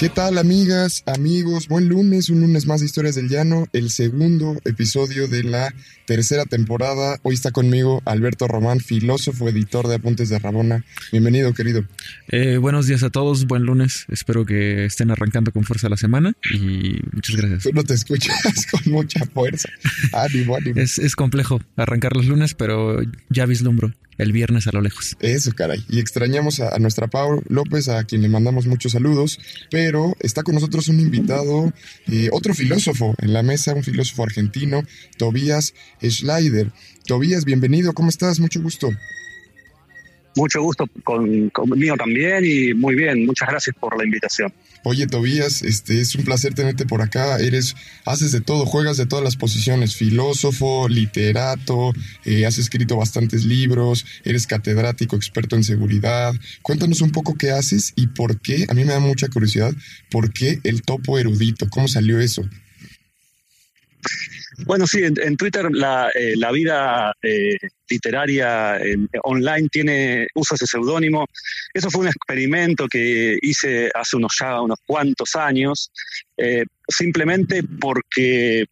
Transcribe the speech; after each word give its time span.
¿Qué 0.00 0.08
tal 0.08 0.38
amigas, 0.38 1.02
amigos? 1.04 1.68
Buen 1.68 1.90
lunes, 1.90 2.30
un 2.30 2.40
lunes 2.40 2.66
más 2.66 2.80
de 2.80 2.86
Historias 2.86 3.16
del 3.16 3.28
Llano, 3.28 3.66
el 3.74 3.90
segundo 3.90 4.58
episodio 4.64 5.28
de 5.28 5.44
la 5.44 5.74
tercera 6.06 6.46
temporada. 6.46 7.18
Hoy 7.22 7.34
está 7.34 7.50
conmigo 7.50 8.00
Alberto 8.06 8.48
Román, 8.48 8.80
filósofo, 8.80 9.50
editor 9.50 9.88
de 9.88 9.96
Apuntes 9.96 10.30
de 10.30 10.38
Rabona. 10.38 10.86
Bienvenido, 11.12 11.52
querido. 11.52 11.84
Eh, 12.28 12.56
buenos 12.56 12.86
días 12.86 13.02
a 13.02 13.10
todos, 13.10 13.44
buen 13.44 13.64
lunes. 13.64 14.06
Espero 14.08 14.46
que 14.46 14.86
estén 14.86 15.10
arrancando 15.10 15.52
con 15.52 15.64
fuerza 15.64 15.90
la 15.90 15.98
semana 15.98 16.32
y 16.50 16.98
muchas 17.12 17.36
gracias. 17.36 17.64
Tú 17.64 17.70
no 17.74 17.84
te 17.84 17.92
escuchas 17.92 18.66
con 18.70 18.90
mucha 18.90 19.26
fuerza. 19.26 19.68
Ánimo, 20.14 20.56
ánimo. 20.56 20.80
Es, 20.80 20.98
es 20.98 21.14
complejo 21.14 21.60
arrancar 21.76 22.16
los 22.16 22.24
lunes, 22.24 22.54
pero 22.54 23.02
ya 23.28 23.44
vislumbro 23.44 23.92
el 24.20 24.32
viernes 24.32 24.66
a 24.66 24.72
lo 24.72 24.80
lejos. 24.80 25.16
Eso, 25.20 25.52
caray. 25.52 25.84
Y 25.88 25.98
extrañamos 25.98 26.60
a, 26.60 26.78
nuestra 26.78 27.08
Pau 27.08 27.42
López, 27.48 27.88
a 27.88 28.04
quien 28.04 28.22
le 28.22 28.28
mandamos 28.28 28.66
muchos 28.66 28.92
saludos, 28.92 29.38
pero 29.70 30.16
está 30.20 30.42
con 30.42 30.54
nosotros 30.54 30.88
un 30.88 31.00
invitado, 31.00 31.72
eh, 32.06 32.28
otro 32.32 32.54
filósofo 32.54 33.14
en 33.18 33.32
la 33.32 33.42
mesa, 33.42 33.74
un 33.74 33.82
filósofo 33.82 34.24
argentino, 34.24 34.82
Tobías 35.16 35.74
Schleider. 36.02 36.70
Tobías, 37.06 37.44
bienvenido, 37.44 37.92
¿cómo 37.92 38.08
estás? 38.08 38.40
Mucho 38.40 38.62
gusto. 38.62 38.90
Mucho 40.36 40.62
gusto 40.62 40.86
con, 41.04 41.50
conmigo 41.50 41.96
también 41.96 42.44
y 42.44 42.72
muy 42.74 42.94
bien, 42.94 43.26
muchas 43.26 43.48
gracias 43.48 43.74
por 43.78 43.96
la 43.98 44.04
invitación. 44.04 44.52
Oye, 44.84 45.06
Tobías, 45.06 45.62
este 45.62 46.00
es 46.00 46.14
un 46.14 46.24
placer 46.24 46.54
tenerte 46.54 46.86
por 46.86 47.02
acá. 47.02 47.38
Eres, 47.38 47.74
haces 48.06 48.32
de 48.32 48.40
todo, 48.40 48.64
juegas 48.64 48.96
de 48.96 49.06
todas 49.06 49.24
las 49.24 49.36
posiciones, 49.36 49.96
filósofo, 49.96 50.88
literato, 50.88 51.92
eh, 52.24 52.46
has 52.46 52.56
escrito 52.58 52.96
bastantes 52.96 53.44
libros, 53.44 54.06
eres 54.24 54.46
catedrático, 54.46 55.16
experto 55.16 55.56
en 55.56 55.64
seguridad. 55.64 56.32
Cuéntanos 56.62 57.02
un 57.02 57.10
poco 57.10 57.34
qué 57.34 57.50
haces 57.50 57.92
y 57.96 58.06
por 58.06 58.40
qué, 58.40 58.64
a 58.68 58.74
mí 58.74 58.84
me 58.84 58.92
da 58.92 59.00
mucha 59.00 59.28
curiosidad, 59.28 59.74
¿por 60.10 60.32
qué 60.32 60.60
el 60.64 60.82
topo 60.82 61.18
erudito? 61.18 61.68
¿Cómo 61.68 61.88
salió 61.88 62.18
eso? 62.20 62.48
Bueno, 64.66 64.86
sí, 64.86 65.02
en, 65.02 65.36
Twitter 65.36 65.68
la, 65.72 66.10
eh, 66.14 66.34
la 66.36 66.50
vida 66.52 67.12
eh, 67.22 67.56
literaria 67.88 68.78
en- 68.78 69.08
online 69.24 69.68
tiene 69.68 70.26
usa 70.34 70.54
ese 70.54 70.66
seudónimo. 70.66 71.26
Eso 71.74 71.90
fue 71.90 72.02
un 72.02 72.08
experimento 72.08 72.86
que 72.88 73.38
hice 73.42 73.90
hace 73.94 74.16
unos 74.16 74.36
ya 74.38 74.60
unos 74.60 74.78
cuantos 74.86 75.34
años, 75.34 75.90
eh, 76.36 76.64
simplemente 76.88 77.62
porque 77.80 78.64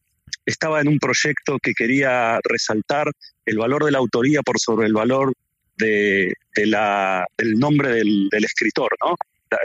estaba 0.46 0.80
en 0.80 0.88
un 0.88 0.98
proyecto 0.98 1.58
que 1.62 1.72
quería 1.74 2.38
resaltar 2.44 3.10
el 3.44 3.58
valor 3.58 3.84
de 3.84 3.90
la 3.92 3.98
autoría 3.98 4.42
por 4.42 4.58
sobre 4.58 4.86
el 4.86 4.92
valor 4.94 5.32
de, 5.76 6.32
la, 6.56 7.24
del 7.36 7.58
nombre 7.58 7.90
del 7.90 8.44
escritor, 8.44 8.90
¿no? 9.04 9.14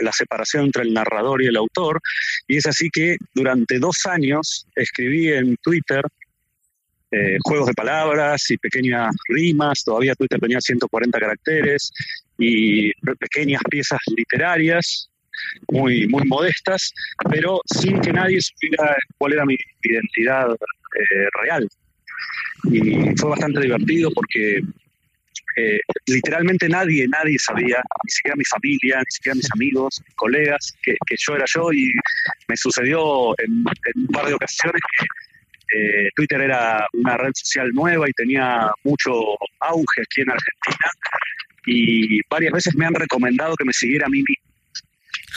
La, 0.00 0.12
separación 0.12 0.66
entre 0.66 0.82
el 0.82 0.92
narrador 0.92 1.42
y 1.42 1.46
el 1.46 1.56
autor. 1.56 2.00
Y 2.48 2.56
es 2.56 2.66
así 2.66 2.88
que 2.90 3.16
durante 3.34 3.78
dos 3.78 4.06
años 4.06 4.66
escribí 4.74 5.32
en 5.32 5.56
Twitter 5.62 6.02
eh, 7.10 7.36
juegos 7.42 7.68
de 7.68 7.74
palabras 7.74 8.50
y 8.50 8.56
pequeñas 8.58 9.14
rimas. 9.28 9.84
Todavía 9.84 10.14
Twitter 10.14 10.40
tenía 10.40 10.60
140 10.60 11.18
caracteres 11.18 11.92
y 12.38 12.92
pe- 12.92 13.16
pequeñas 13.16 13.62
piezas 13.70 14.00
literarias 14.16 15.08
muy, 15.68 16.06
muy 16.06 16.24
modestas, 16.26 16.92
pero 17.30 17.60
sin 17.66 18.00
que 18.00 18.12
nadie 18.12 18.40
supiera 18.40 18.96
cuál 19.18 19.34
era 19.34 19.44
mi 19.44 19.56
identidad 19.82 20.52
eh, 20.52 21.28
real. 21.42 21.68
Y 22.70 23.16
fue 23.16 23.30
bastante 23.30 23.60
divertido 23.60 24.10
porque 24.14 24.60
eh, 25.56 25.80
literalmente 26.06 26.68
nadie, 26.68 27.06
nadie 27.08 27.38
sabía, 27.38 27.82
ni 28.04 28.10
siquiera 28.10 28.36
mi 28.36 28.44
familia, 28.44 28.98
ni 28.98 29.10
siquiera 29.10 29.36
mis 29.36 29.50
amigos, 29.52 30.02
mis 30.04 30.14
colegas, 30.16 30.74
que, 30.82 30.96
que 31.06 31.16
yo 31.18 31.36
era 31.36 31.44
yo 31.54 31.72
y 31.72 31.88
me 32.48 32.56
sucedió 32.56 33.38
en, 33.38 33.52
en 33.52 34.02
un 34.02 34.06
par 34.08 34.26
de 34.26 34.34
ocasiones 34.34 34.80
que 34.98 35.06
eh, 35.76 36.10
Twitter 36.14 36.40
era 36.40 36.86
una 36.92 37.16
red 37.16 37.32
social 37.34 37.70
nueva 37.72 38.08
y 38.08 38.12
tenía 38.12 38.70
mucho 38.84 39.12
auge 39.60 40.02
aquí 40.02 40.20
en 40.20 40.30
Argentina 40.30 40.90
y 41.66 42.20
varias 42.28 42.52
veces 42.52 42.74
me 42.76 42.86
han 42.86 42.94
recomendado 42.94 43.54
que 43.56 43.64
me 43.64 43.72
siguiera 43.72 44.06
a 44.06 44.10
mí 44.10 44.18
mismo. 44.18 44.44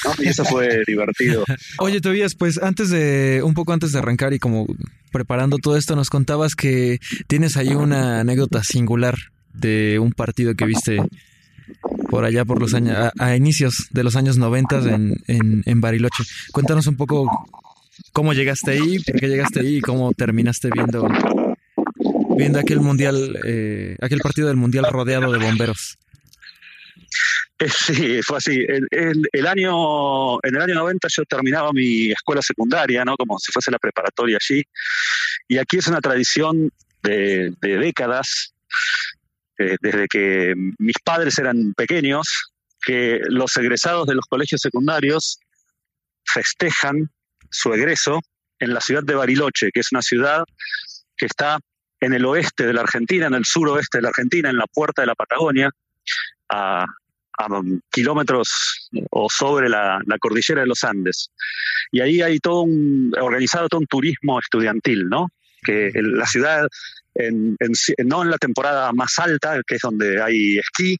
¿no? 0.03 0.23
Y 0.23 0.27
eso 0.27 0.43
fue 0.45 0.83
divertido. 0.87 1.43
Oye, 1.79 2.01
Tobías, 2.01 2.35
pues 2.35 2.61
antes 2.61 2.89
de, 2.89 3.41
un 3.43 3.53
poco 3.53 3.73
antes 3.73 3.93
de 3.93 3.99
arrancar 3.99 4.33
y 4.33 4.39
como 4.39 4.67
preparando 5.11 5.57
todo 5.57 5.77
esto, 5.77 5.95
nos 5.95 6.09
contabas 6.09 6.55
que 6.55 6.99
tienes 7.27 7.57
ahí 7.57 7.69
una 7.69 8.19
anécdota 8.19 8.63
singular 8.63 9.15
de 9.59 9.99
un 9.99 10.11
partido 10.11 10.53
que 10.55 10.65
viste 10.65 10.99
por 12.09 12.23
allá 12.25 12.45
por 12.45 12.59
los 12.61 12.73
años, 12.73 12.95
a, 12.97 13.11
a 13.19 13.35
inicios 13.35 13.87
de 13.91 14.03
los 14.03 14.15
años 14.15 14.37
90 14.37 14.77
en, 14.93 15.15
en, 15.27 15.63
en 15.65 15.81
Bariloche. 15.81 16.23
Cuéntanos 16.51 16.87
un 16.87 16.95
poco 16.95 17.27
cómo 18.13 18.33
llegaste 18.33 18.71
ahí, 18.71 18.99
por 18.99 19.19
qué 19.19 19.27
llegaste 19.27 19.59
ahí 19.59 19.77
y 19.77 19.81
cómo 19.81 20.11
terminaste 20.13 20.69
viendo, 20.73 21.07
viendo 22.37 22.59
aquel 22.59 22.79
mundial, 22.79 23.37
eh, 23.45 23.95
aquel 24.01 24.19
partido 24.19 24.47
del 24.47 24.57
mundial 24.57 24.85
rodeado 24.89 25.31
de 25.31 25.39
bomberos. 25.39 25.97
Eh, 27.59 27.67
Sí, 27.69 28.19
fue 28.23 28.37
así. 28.37 28.59
El, 28.67 28.87
el- 29.33 29.47
año, 29.47 30.35
en 30.43 30.55
el 30.55 30.61
año 30.61 30.75
90 30.75 31.07
yo 31.09 31.23
terminaba 31.25 31.71
mi 31.73 32.11
escuela 32.11 32.41
secundaria, 32.41 33.03
¿no? 33.03 33.15
Como 33.17 33.39
si 33.39 33.51
fuese 33.51 33.71
la 33.71 33.79
preparatoria 33.79 34.37
allí. 34.39 34.63
Y 35.47 35.57
aquí 35.57 35.77
es 35.77 35.87
una 35.87 35.99
tradición 35.99 36.71
de, 37.01 37.53
de 37.61 37.77
décadas, 37.77 38.53
eh, 39.59 39.75
desde 39.81 40.07
que 40.07 40.53
mis 40.77 40.95
padres 41.03 41.37
eran 41.39 41.73
pequeños, 41.75 42.51
que 42.85 43.19
los 43.29 43.55
egresados 43.57 44.07
de 44.07 44.15
los 44.15 44.25
colegios 44.25 44.61
secundarios 44.61 45.39
festejan 46.25 47.09
su 47.49 47.73
egreso 47.73 48.21
en 48.59 48.73
la 48.73 48.81
ciudad 48.81 49.03
de 49.03 49.15
Bariloche, 49.15 49.69
que 49.73 49.79
es 49.79 49.91
una 49.91 50.01
ciudad 50.01 50.43
que 51.15 51.25
está 51.25 51.59
en 51.99 52.13
el 52.13 52.25
oeste 52.25 52.65
de 52.65 52.73
la 52.73 52.81
Argentina, 52.81 53.27
en 53.27 53.33
el 53.33 53.45
suroeste 53.45 53.97
de 53.99 54.01
la 54.03 54.09
Argentina, 54.09 54.49
en 54.49 54.57
la 54.57 54.67
puerta 54.67 55.01
de 55.01 55.07
la 55.07 55.15
Patagonia, 55.15 55.69
a, 56.49 56.83
a 57.39 57.61
kilómetros 57.91 58.89
o 59.11 59.27
sobre 59.29 59.69
la, 59.69 59.99
la 60.05 60.17
cordillera 60.19 60.61
de 60.61 60.67
los 60.67 60.83
Andes. 60.83 61.31
Y 61.91 62.01
ahí 62.01 62.21
hay 62.21 62.39
todo 62.39 62.61
un, 62.61 63.11
organizado 63.19 63.67
todo 63.69 63.81
un 63.81 63.87
turismo 63.87 64.39
estudiantil, 64.39 65.07
¿no? 65.09 65.29
Que 65.63 65.87
el- 65.87 66.17
la 66.17 66.25
ciudad, 66.27 66.67
en- 67.17 67.55
en 67.59 67.71
ci- 67.73 67.95
no 68.05 68.23
en 68.23 68.29
la 68.31 68.37
temporada 68.37 68.91
más 68.93 69.17
alta, 69.19 69.61
que 69.65 69.75
es 69.75 69.81
donde 69.81 70.21
hay 70.21 70.57
esquí, 70.57 70.97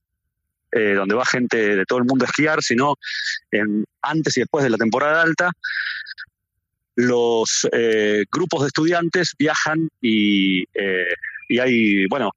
eh, 0.71 0.93
donde 0.93 1.15
va 1.15 1.25
gente 1.25 1.75
de 1.77 1.85
todo 1.85 1.99
el 1.99 2.05
mundo 2.05 2.25
a 2.25 2.27
esquiar, 2.27 2.61
sino 2.61 2.95
en, 3.51 3.85
antes 4.01 4.35
y 4.37 4.41
después 4.41 4.63
de 4.63 4.69
la 4.69 4.77
temporada 4.77 5.21
alta, 5.21 5.51
los 6.95 7.67
eh, 7.71 8.25
grupos 8.31 8.61
de 8.61 8.67
estudiantes 8.67 9.33
viajan 9.37 9.87
y, 10.01 10.63
eh, 10.73 11.13
y 11.47 11.59
hay, 11.59 12.05
bueno, 12.07 12.31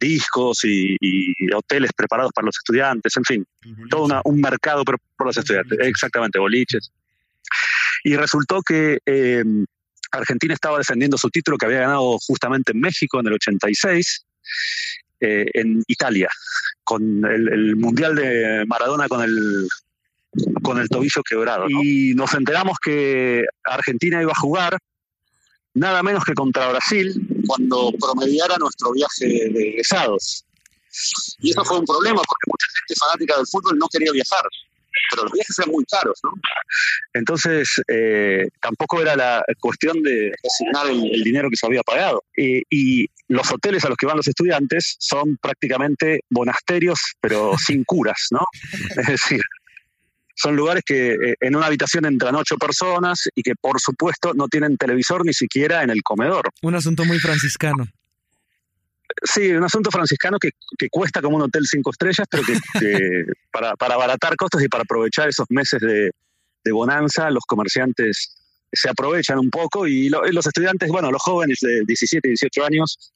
discos 0.00 0.64
y, 0.64 0.96
y 1.00 1.52
hoteles 1.52 1.90
preparados 1.94 2.32
para 2.32 2.46
los 2.46 2.56
estudiantes, 2.56 3.16
en 3.16 3.24
fin, 3.24 3.46
todo 3.90 4.04
una- 4.04 4.22
un 4.24 4.40
mercado 4.40 4.84
por, 4.84 4.98
por 5.16 5.26
los 5.26 5.36
estudiantes, 5.36 5.78
exactamente, 5.80 6.38
boliches. 6.38 6.90
Y 8.04 8.14
resultó 8.16 8.62
que 8.62 8.98
Argentina 10.12 10.54
estaba 10.54 10.78
defendiendo 10.78 11.18
su 11.18 11.28
título 11.30 11.56
que 11.58 11.66
había 11.66 11.80
ganado 11.80 12.18
justamente 12.26 12.72
en 12.72 12.80
México 12.80 13.20
en 13.20 13.26
el 13.26 13.34
86, 13.34 14.24
eh, 15.20 15.46
en 15.54 15.82
Italia, 15.86 16.28
con 16.84 17.24
el, 17.24 17.48
el 17.48 17.76
Mundial 17.76 18.14
de 18.14 18.64
Maradona 18.66 19.08
con 19.08 19.22
el 19.22 19.68
con 20.62 20.78
el 20.78 20.88
tobillo 20.88 21.22
quebrado. 21.22 21.68
¿no? 21.68 21.82
Y 21.82 22.14
nos 22.14 22.34
enteramos 22.34 22.78
que 22.78 23.44
Argentina 23.64 24.20
iba 24.20 24.32
a 24.32 24.40
jugar 24.40 24.78
nada 25.74 26.02
menos 26.02 26.24
que 26.24 26.34
contra 26.34 26.68
Brasil 26.68 27.14
cuando 27.46 27.92
promediara 28.00 28.56
nuestro 28.58 28.92
viaje 28.92 29.26
de 29.26 29.68
egresados. 29.68 30.44
Y 31.40 31.50
eso 31.50 31.64
fue 31.64 31.78
un 31.78 31.84
problema 31.84 32.22
porque 32.22 32.46
mucha 32.46 32.66
gente 32.78 32.94
fanática 32.98 33.36
del 33.36 33.46
fútbol 33.46 33.78
no 33.78 33.86
quería 33.88 34.10
viajar, 34.12 34.42
pero 35.10 35.24
los 35.24 35.32
viajes 35.32 35.58
eran 35.58 35.70
muy 35.70 35.84
caros, 35.84 36.18
¿no? 36.22 36.30
Entonces, 37.14 37.68
eh, 37.88 38.48
tampoco 38.60 39.00
era 39.00 39.16
la 39.16 39.44
cuestión 39.60 40.02
de 40.02 40.32
asignar 40.44 40.88
el, 40.88 41.14
el 41.14 41.22
dinero 41.22 41.48
que 41.50 41.56
se 41.56 41.66
había 41.66 41.82
pagado. 41.82 42.24
Y, 42.36 42.62
y 42.70 43.06
los 43.28 43.50
hoteles 43.50 43.84
a 43.84 43.88
los 43.88 43.96
que 43.96 44.06
van 44.06 44.16
los 44.16 44.28
estudiantes 44.28 44.96
son 44.98 45.36
prácticamente 45.36 46.20
monasterios, 46.30 47.00
pero 47.20 47.52
sin 47.58 47.84
curas, 47.84 48.28
¿no? 48.30 48.44
Es 48.96 49.06
decir, 49.06 49.40
son 50.34 50.54
lugares 50.54 50.82
que 50.84 51.12
eh, 51.12 51.34
en 51.40 51.56
una 51.56 51.66
habitación 51.66 52.04
entran 52.04 52.34
ocho 52.34 52.56
personas 52.56 53.28
y 53.34 53.42
que 53.42 53.54
por 53.54 53.80
supuesto 53.80 54.32
no 54.34 54.48
tienen 54.48 54.76
televisor 54.76 55.24
ni 55.24 55.32
siquiera 55.32 55.82
en 55.82 55.90
el 55.90 56.02
comedor. 56.02 56.50
Un 56.62 56.74
asunto 56.74 57.04
muy 57.04 57.18
franciscano. 57.18 57.86
Sí, 59.22 59.50
un 59.52 59.64
asunto 59.64 59.90
franciscano 59.90 60.38
que, 60.38 60.50
que 60.78 60.88
cuesta 60.90 61.22
como 61.22 61.36
un 61.36 61.42
hotel 61.42 61.64
cinco 61.66 61.90
estrellas, 61.90 62.26
pero 62.30 62.42
que, 62.44 62.58
que 62.78 63.24
para, 63.50 63.74
para 63.76 63.94
abaratar 63.94 64.36
costos 64.36 64.62
y 64.62 64.68
para 64.68 64.82
aprovechar 64.82 65.28
esos 65.28 65.46
meses 65.50 65.80
de, 65.80 66.10
de 66.64 66.72
bonanza, 66.72 67.30
los 67.30 67.44
comerciantes 67.46 68.34
se 68.72 68.88
aprovechan 68.90 69.38
un 69.38 69.48
poco 69.50 69.86
y, 69.86 70.08
lo- 70.08 70.26
y 70.26 70.32
los 70.32 70.46
estudiantes, 70.46 70.88
bueno, 70.90 71.10
los 71.10 71.22
jóvenes 71.22 71.58
de 71.62 71.82
17 71.86 72.28
y 72.28 72.30
18 72.32 72.64
años 72.64 73.12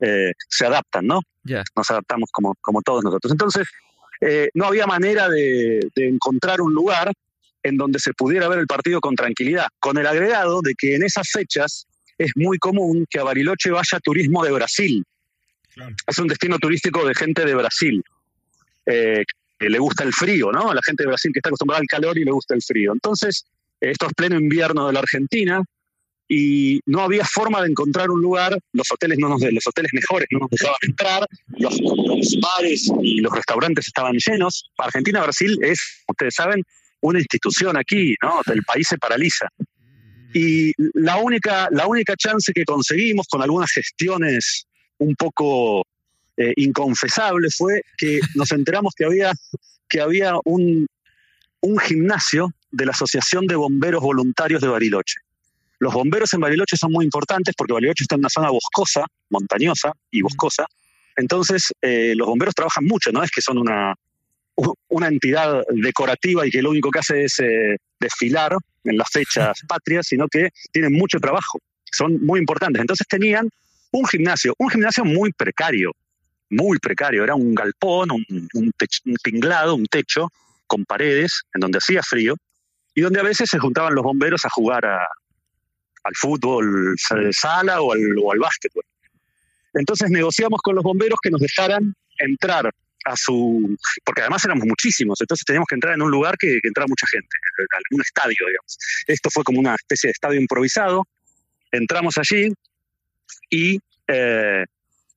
eh, 0.00 0.32
se 0.48 0.66
adaptan, 0.66 1.06
¿no? 1.06 1.20
Ya. 1.44 1.62
Nos 1.74 1.90
adaptamos 1.90 2.28
como, 2.30 2.54
como 2.60 2.82
todos 2.82 3.02
nosotros. 3.04 3.32
Entonces, 3.32 3.66
eh, 4.20 4.48
no 4.54 4.66
había 4.66 4.86
manera 4.86 5.28
de, 5.28 5.80
de 5.94 6.08
encontrar 6.08 6.60
un 6.60 6.74
lugar 6.74 7.12
en 7.62 7.76
donde 7.76 7.98
se 8.00 8.12
pudiera 8.12 8.48
ver 8.48 8.58
el 8.58 8.66
partido 8.66 9.00
con 9.00 9.14
tranquilidad, 9.14 9.66
con 9.80 9.96
el 9.98 10.06
agregado 10.06 10.60
de 10.62 10.74
que 10.76 10.94
en 10.96 11.04
esas 11.04 11.28
fechas 11.30 11.86
es 12.18 12.32
muy 12.34 12.58
común 12.58 13.06
que 13.08 13.18
a 13.18 13.24
Bariloche 13.24 13.70
vaya 13.70 13.98
turismo 14.02 14.44
de 14.44 14.50
Brasil. 14.52 15.04
Es 16.06 16.18
un 16.18 16.28
destino 16.28 16.58
turístico 16.58 17.06
de 17.06 17.14
gente 17.14 17.44
de 17.44 17.54
Brasil. 17.54 18.02
eh, 18.86 19.24
que 19.58 19.68
le 19.68 19.78
gusta 19.78 20.04
el 20.04 20.12
frío, 20.12 20.52
¿no? 20.52 20.72
La 20.72 20.80
gente 20.84 21.02
de 21.02 21.08
Brasil 21.08 21.32
que 21.32 21.40
está 21.40 21.48
acostumbrada 21.48 21.80
al 21.80 21.86
calor 21.86 22.16
y 22.16 22.24
le 22.24 22.30
gusta 22.30 22.54
el 22.54 22.62
frío. 22.62 22.92
Entonces, 22.92 23.44
esto 23.80 24.06
es 24.06 24.14
pleno 24.14 24.38
invierno 24.38 24.86
de 24.86 24.92
la 24.92 25.00
Argentina 25.00 25.62
y 26.28 26.80
no 26.86 27.00
había 27.00 27.24
forma 27.24 27.62
de 27.62 27.70
encontrar 27.70 28.10
un 28.10 28.20
lugar, 28.20 28.56
los 28.72 28.86
hoteles 28.92 29.18
no 29.18 29.28
nos 29.28 29.40
los 29.40 29.66
hoteles 29.66 29.90
mejores 29.94 30.28
no 30.30 30.40
nos 30.40 30.50
dejaban 30.50 30.76
entrar, 30.82 31.26
los, 31.56 31.80
los 31.80 32.38
bares 32.40 32.90
y 33.02 33.20
los 33.20 33.32
restaurantes 33.32 33.86
estaban 33.88 34.14
llenos. 34.14 34.70
Argentina 34.76 35.22
Brasil 35.22 35.58
es, 35.62 36.04
ustedes 36.06 36.34
saben, 36.34 36.62
una 37.00 37.18
institución 37.18 37.76
aquí, 37.76 38.14
¿no? 38.22 38.40
El 38.52 38.62
país 38.62 38.86
se 38.88 38.98
paraliza. 38.98 39.48
Y 40.34 40.72
la 40.94 41.16
única, 41.16 41.68
la 41.72 41.86
única 41.86 42.14
chance 42.16 42.52
que 42.52 42.64
conseguimos 42.64 43.26
con 43.28 43.40
algunas 43.40 43.70
gestiones 43.72 44.67
un 44.98 45.14
poco 45.14 45.84
eh, 46.36 46.52
inconfesables 46.56 47.56
fue 47.56 47.82
que 47.96 48.20
nos 48.34 48.52
enteramos 48.52 48.94
que 48.96 49.04
había, 49.04 49.32
que 49.88 50.00
había 50.00 50.34
un, 50.44 50.86
un 51.60 51.78
gimnasio 51.78 52.52
de 52.70 52.86
la 52.86 52.92
Asociación 52.92 53.46
de 53.46 53.56
Bomberos 53.56 54.02
Voluntarios 54.02 54.60
de 54.60 54.68
Bariloche. 54.68 55.16
Los 55.80 55.94
bomberos 55.94 56.32
en 56.34 56.40
Bariloche 56.40 56.76
son 56.76 56.92
muy 56.92 57.04
importantes 57.04 57.54
porque 57.56 57.72
Bariloche 57.72 58.02
está 58.04 58.16
en 58.16 58.20
una 58.20 58.28
zona 58.28 58.50
boscosa, 58.50 59.04
montañosa 59.30 59.92
y 60.10 60.22
boscosa. 60.22 60.66
Entonces, 61.16 61.72
eh, 61.80 62.14
los 62.16 62.26
bomberos 62.26 62.54
trabajan 62.54 62.84
mucho, 62.84 63.10
no 63.12 63.22
es 63.22 63.30
que 63.30 63.40
son 63.40 63.58
una, 63.58 63.94
una 64.88 65.08
entidad 65.08 65.62
decorativa 65.70 66.46
y 66.46 66.50
que 66.50 66.62
lo 66.62 66.70
único 66.70 66.90
que 66.90 66.98
hace 66.98 67.24
es 67.24 67.38
eh, 67.40 67.76
desfilar 68.00 68.56
en 68.84 68.96
las 68.96 69.08
fechas 69.10 69.60
patrias, 69.68 70.06
sino 70.06 70.28
que 70.28 70.50
tienen 70.72 70.92
mucho 70.92 71.18
trabajo, 71.18 71.58
son 71.84 72.24
muy 72.24 72.40
importantes. 72.40 72.80
Entonces 72.80 73.06
tenían 73.08 73.48
un 73.92 74.06
gimnasio, 74.06 74.54
un 74.58 74.70
gimnasio 74.70 75.04
muy 75.04 75.32
precario, 75.32 75.92
muy 76.50 76.78
precario, 76.78 77.24
era 77.24 77.34
un 77.34 77.54
galpón, 77.54 78.10
un, 78.10 78.24
un 78.54 78.72
tech- 78.72 79.02
un 79.04 79.16
tinglado, 79.16 79.74
un 79.74 79.86
techo 79.86 80.28
con 80.66 80.84
paredes 80.84 81.42
en 81.54 81.60
donde 81.60 81.78
hacía 81.78 82.02
frío 82.02 82.34
y 82.94 83.00
donde 83.00 83.20
a 83.20 83.22
veces 83.22 83.48
se 83.50 83.58
juntaban 83.58 83.94
los 83.94 84.04
bomberos 84.04 84.44
a 84.44 84.50
jugar 84.50 84.84
a- 84.86 85.06
al 86.04 86.14
fútbol 86.14 86.94
sala 87.32 87.80
o 87.82 87.92
al, 87.92 88.00
o 88.22 88.32
al 88.32 88.38
básquetbol. 88.38 88.84
Entonces 89.74 90.10
negociamos 90.10 90.60
con 90.62 90.74
los 90.74 90.82
bomberos 90.84 91.18
que 91.22 91.30
nos 91.30 91.40
dejaran 91.40 91.94
entrar 92.18 92.70
a 93.04 93.16
su... 93.16 93.76
porque 94.04 94.22
además 94.22 94.44
éramos 94.44 94.66
muchísimos, 94.66 95.20
entonces 95.20 95.44
teníamos 95.44 95.66
que 95.68 95.74
entrar 95.76 95.94
en 95.94 96.02
un 96.02 96.10
lugar 96.10 96.36
que, 96.38 96.58
que 96.60 96.68
entrara 96.68 96.86
mucha 96.88 97.06
gente, 97.06 97.28
en 97.58 97.96
un 97.96 98.00
estadio, 98.00 98.36
digamos. 98.46 98.78
Esto 99.06 99.30
fue 99.30 99.44
como 99.44 99.60
una 99.60 99.74
especie 99.74 100.08
de 100.08 100.12
estadio 100.12 100.40
improvisado, 100.40 101.06
entramos 101.72 102.16
allí 102.18 102.52
y 103.50 103.78
eh, 104.06 104.64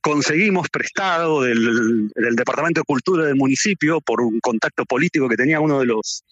conseguimos 0.01 0.67
prestado 0.69 1.41
del, 1.43 2.09
Departamento 2.35 2.81
de 2.81 2.85
Cultura 2.85 3.25
del 3.25 3.35
municipio, 3.35 4.01
por 4.01 4.21
un 4.21 4.39
contacto 4.39 4.85
político 4.85 5.29
que 5.29 5.37
tenía 5.37 5.59
uno 5.59 5.79
de 5.79 5.85
los, 5.85 6.23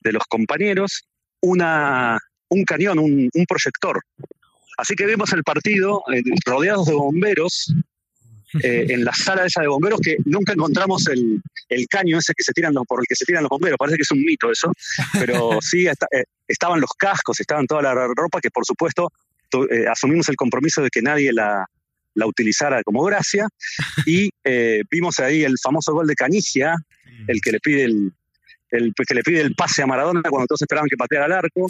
de 0.00 0.12
los 0.12 0.24
compañeros, 0.28 1.04
una, 1.40 2.18
un 2.48 2.64
cañón, 2.64 2.98
un, 2.98 3.30
un 3.32 3.46
proyector. 3.46 4.02
Así 4.78 4.94
que 4.94 5.06
vimos 5.06 5.32
el 5.32 5.42
partido 5.42 6.02
eh, 6.12 6.22
rodeados 6.44 6.86
de 6.86 6.92
bomberos 6.94 7.72
eh, 8.62 8.86
en 8.90 9.04
la 9.04 9.12
sala 9.14 9.46
esa 9.46 9.62
de 9.62 9.68
bomberos 9.68 10.00
que 10.00 10.16
nunca 10.24 10.52
encontramos 10.52 11.06
el, 11.08 11.40
el 11.68 11.86
caño 11.88 12.18
ese 12.18 12.32
que 12.34 12.44
se 12.44 12.52
tiran 12.52 12.74
los, 12.74 12.84
por 12.86 13.00
el 13.00 13.06
que 13.06 13.16
se 13.16 13.24
tiran 13.24 13.42
los 13.42 13.50
bomberos. 13.50 13.78
Parece 13.78 13.96
que 13.96 14.02
es 14.02 14.10
un 14.10 14.22
mito 14.22 14.50
eso, 14.50 14.70
pero 15.18 15.58
sí 15.62 15.86
está- 15.86 16.06
eh, 16.12 16.24
estaban 16.46 16.80
los 16.80 16.90
cascos, 16.98 17.40
estaban 17.40 17.66
toda 17.66 17.82
la 17.82 17.94
ropa 18.14 18.40
que 18.40 18.50
por 18.50 18.64
supuesto 18.64 19.10
eh, 19.70 19.86
asumimos 19.90 20.28
el 20.28 20.36
compromiso 20.36 20.82
de 20.82 20.90
que 20.90 21.02
nadie 21.02 21.32
la, 21.32 21.66
la 22.14 22.26
utilizara 22.26 22.82
como 22.82 23.02
gracia 23.04 23.46
y 24.06 24.30
eh, 24.44 24.82
vimos 24.90 25.18
ahí 25.18 25.42
el 25.44 25.54
famoso 25.62 25.92
gol 25.92 26.06
de 26.06 26.14
Canigia, 26.14 26.74
el 27.28 27.40
que 27.40 27.52
le 27.52 27.60
pide 27.60 27.84
el, 27.84 28.12
el 28.70 28.92
que 29.06 29.14
le 29.14 29.22
pide 29.22 29.40
el 29.40 29.54
pase 29.54 29.82
a 29.82 29.86
Maradona 29.86 30.22
cuando 30.28 30.46
todos 30.46 30.62
esperaban 30.62 30.88
que 30.88 30.96
pateara 30.96 31.24
al 31.26 31.32
arco 31.32 31.68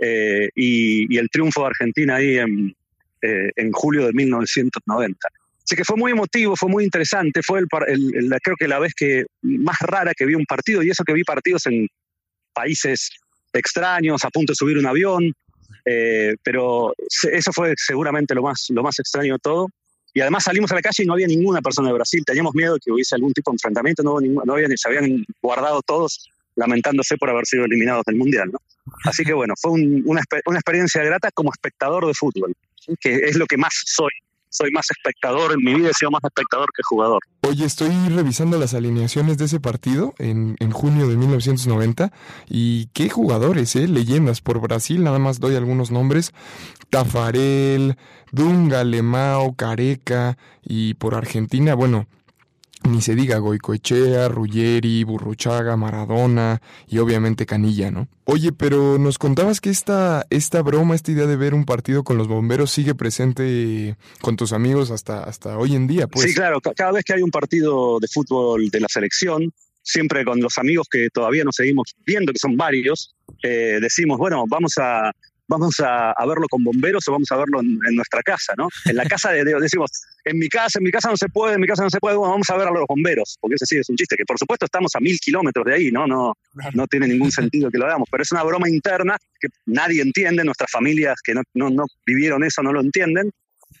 eh, 0.00 0.48
y, 0.54 1.12
y 1.14 1.18
el 1.18 1.28
triunfo 1.28 1.62
de 1.62 1.66
Argentina 1.68 2.16
ahí 2.16 2.38
en, 2.38 2.74
eh, 3.22 3.50
en 3.56 3.72
julio 3.72 4.06
de 4.06 4.12
1990. 4.12 5.28
Así 5.64 5.76
que 5.76 5.84
fue 5.84 5.96
muy 5.96 6.12
emotivo, 6.12 6.56
fue 6.56 6.70
muy 6.70 6.84
interesante, 6.84 7.40
fue 7.44 7.58
el, 7.58 7.66
par- 7.66 7.90
el- 7.90 8.14
el- 8.14 8.30
creo 8.42 8.56
que 8.58 8.68
la 8.68 8.78
vez 8.78 8.94
que 8.94 9.24
más 9.42 9.76
rara 9.80 10.12
que 10.16 10.24
vi 10.24 10.34
un 10.34 10.46
partido, 10.46 10.82
y 10.82 10.88
eso 10.90 11.04
que 11.04 11.12
vi 11.12 11.24
partidos 11.24 11.66
en 11.66 11.88
países 12.54 13.10
extraños, 13.52 14.24
a 14.24 14.30
punto 14.30 14.52
de 14.52 14.56
subir 14.56 14.78
un 14.78 14.86
avión, 14.86 15.32
eh, 15.88 16.34
pero 16.42 16.92
eso 17.32 17.52
fue 17.52 17.74
seguramente 17.76 18.34
lo 18.34 18.42
más, 18.42 18.66
lo 18.70 18.82
más 18.82 18.98
extraño 18.98 19.34
de 19.34 19.38
todo. 19.38 19.68
Y 20.14 20.20
además 20.20 20.44
salimos 20.44 20.70
a 20.72 20.74
la 20.74 20.80
calle 20.82 21.02
y 21.02 21.06
no 21.06 21.12
había 21.14 21.26
ninguna 21.26 21.60
persona 21.60 21.88
de 21.88 21.94
Brasil, 21.94 22.22
teníamos 22.26 22.54
miedo 22.54 22.74
de 22.74 22.80
que 22.80 22.90
hubiese 22.92 23.14
algún 23.14 23.32
tipo 23.32 23.50
de 23.50 23.56
enfrentamiento, 23.56 24.02
no, 24.02 24.18
no 24.20 24.52
había, 24.54 24.66
se 24.74 24.88
habían 24.88 25.24
guardado 25.42 25.80
todos 25.82 26.28
lamentándose 26.56 27.16
por 27.16 27.30
haber 27.30 27.46
sido 27.46 27.64
eliminados 27.66 28.04
del 28.06 28.16
Mundial. 28.16 28.50
¿no? 28.52 28.58
Así 29.04 29.22
que 29.22 29.32
bueno, 29.32 29.54
fue 29.60 29.70
un- 29.72 30.02
una, 30.06 30.22
una 30.46 30.58
experiencia 30.58 31.02
grata 31.04 31.30
como 31.32 31.50
espectador 31.52 32.06
de 32.06 32.14
fútbol, 32.14 32.52
que 33.00 33.14
es 33.14 33.36
lo 33.36 33.46
que 33.46 33.56
más 33.56 33.74
soy. 33.84 34.10
Soy 34.50 34.70
más 34.70 34.86
espectador, 34.90 35.52
en 35.52 35.62
mi 35.62 35.74
vida 35.74 35.90
he 35.90 35.94
sido 35.94 36.10
más 36.10 36.24
espectador 36.24 36.68
que 36.74 36.82
jugador. 36.82 37.20
Oye, 37.42 37.64
estoy 37.64 37.90
revisando 38.08 38.58
las 38.58 38.74
alineaciones 38.74 39.38
de 39.38 39.44
ese 39.44 39.60
partido 39.60 40.14
en, 40.18 40.56
en 40.58 40.70
junio 40.70 41.06
de 41.08 41.16
1990 41.16 42.12
y 42.48 42.86
qué 42.94 43.08
jugadores, 43.08 43.76
¿eh? 43.76 43.86
Leyendas 43.88 44.40
por 44.40 44.60
Brasil, 44.60 45.04
nada 45.04 45.18
más 45.18 45.40
doy 45.40 45.56
algunos 45.56 45.90
nombres. 45.90 46.32
Tafarel, 46.90 47.96
Dunga, 48.32 48.84
Lemao, 48.84 49.54
Careca 49.54 50.38
y 50.62 50.94
por 50.94 51.14
Argentina, 51.14 51.74
bueno, 51.74 52.06
ni 52.88 53.00
se 53.02 53.14
diga 53.14 53.38
Goicoechea, 53.38 54.28
Ruggeri, 54.28 55.04
Burruchaga, 55.04 55.76
Maradona 55.76 56.60
y 56.86 56.98
obviamente 56.98 57.46
Canilla, 57.46 57.90
¿no? 57.90 58.08
Oye, 58.24 58.52
pero 58.52 58.98
nos 58.98 59.18
contabas 59.18 59.60
que 59.60 59.70
esta, 59.70 60.26
esta 60.30 60.62
broma, 60.62 60.94
esta 60.94 61.12
idea 61.12 61.26
de 61.26 61.36
ver 61.36 61.54
un 61.54 61.64
partido 61.64 62.04
con 62.04 62.18
los 62.18 62.28
bomberos 62.28 62.70
sigue 62.70 62.94
presente 62.94 63.96
con 64.20 64.36
tus 64.36 64.52
amigos 64.52 64.90
hasta, 64.90 65.22
hasta 65.24 65.56
hoy 65.58 65.74
en 65.76 65.86
día, 65.86 66.06
pues. 66.06 66.26
Sí, 66.28 66.34
claro, 66.34 66.60
ca- 66.60 66.74
cada 66.74 66.92
vez 66.92 67.04
que 67.04 67.12
hay 67.14 67.22
un 67.22 67.30
partido 67.30 67.98
de 68.00 68.08
fútbol 68.08 68.68
de 68.70 68.80
la 68.80 68.88
selección, 68.88 69.52
siempre 69.82 70.24
con 70.24 70.40
los 70.40 70.58
amigos 70.58 70.86
que 70.90 71.08
todavía 71.10 71.44
nos 71.44 71.56
seguimos 71.56 71.94
viendo, 72.04 72.32
que 72.32 72.38
son 72.38 72.56
varios, 72.56 73.14
eh, 73.42 73.78
decimos, 73.80 74.18
bueno, 74.18 74.44
vamos 74.48 74.74
a 74.78 75.12
vamos 75.48 75.80
a, 75.80 76.12
a 76.12 76.26
verlo 76.26 76.46
con 76.48 76.62
bomberos 76.62 77.08
o 77.08 77.12
vamos 77.12 77.30
a 77.32 77.36
verlo 77.36 77.60
en, 77.60 77.78
en 77.88 77.96
nuestra 77.96 78.22
casa, 78.22 78.52
¿no? 78.56 78.68
En 78.84 78.96
la 78.96 79.04
casa 79.06 79.30
de, 79.32 79.44
de- 79.44 79.58
decimos, 79.60 79.90
en 80.24 80.38
mi 80.38 80.48
casa, 80.48 80.78
en 80.78 80.84
mi 80.84 80.90
casa 80.90 81.08
no 81.10 81.16
se 81.16 81.28
puede, 81.28 81.54
en 81.54 81.60
mi 81.60 81.66
casa 81.66 81.82
no 81.82 81.90
se 81.90 81.98
puede, 81.98 82.16
bueno, 82.16 82.32
vamos 82.32 82.48
a 82.50 82.56
ver 82.56 82.68
a 82.68 82.70
los 82.70 82.84
bomberos, 82.86 83.36
porque 83.40 83.54
ese 83.54 83.66
sí 83.66 83.76
es 83.78 83.88
un 83.88 83.96
chiste, 83.96 84.14
que 84.16 84.24
por 84.26 84.38
supuesto 84.38 84.66
estamos 84.66 84.94
a 84.94 85.00
mil 85.00 85.18
kilómetros 85.18 85.64
de 85.64 85.74
ahí, 85.74 85.90
¿no? 85.90 86.06
No, 86.06 86.34
no 86.74 86.86
tiene 86.86 87.08
ningún 87.08 87.32
sentido 87.32 87.70
que 87.70 87.78
lo 87.78 87.86
hagamos, 87.86 88.08
pero 88.10 88.22
es 88.22 88.30
una 88.32 88.42
broma 88.42 88.68
interna 88.68 89.16
que 89.40 89.48
nadie 89.66 90.02
entiende, 90.02 90.44
nuestras 90.44 90.70
familias 90.70 91.16
que 91.24 91.34
no, 91.34 91.42
no, 91.54 91.70
no 91.70 91.84
vivieron 92.06 92.44
eso 92.44 92.62
no 92.62 92.72
lo 92.72 92.80
entienden, 92.80 93.30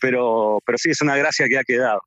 pero, 0.00 0.60
pero 0.64 0.78
sí 0.78 0.90
es 0.90 1.00
una 1.00 1.16
gracia 1.16 1.48
que 1.48 1.58
ha 1.58 1.64
quedado. 1.64 2.00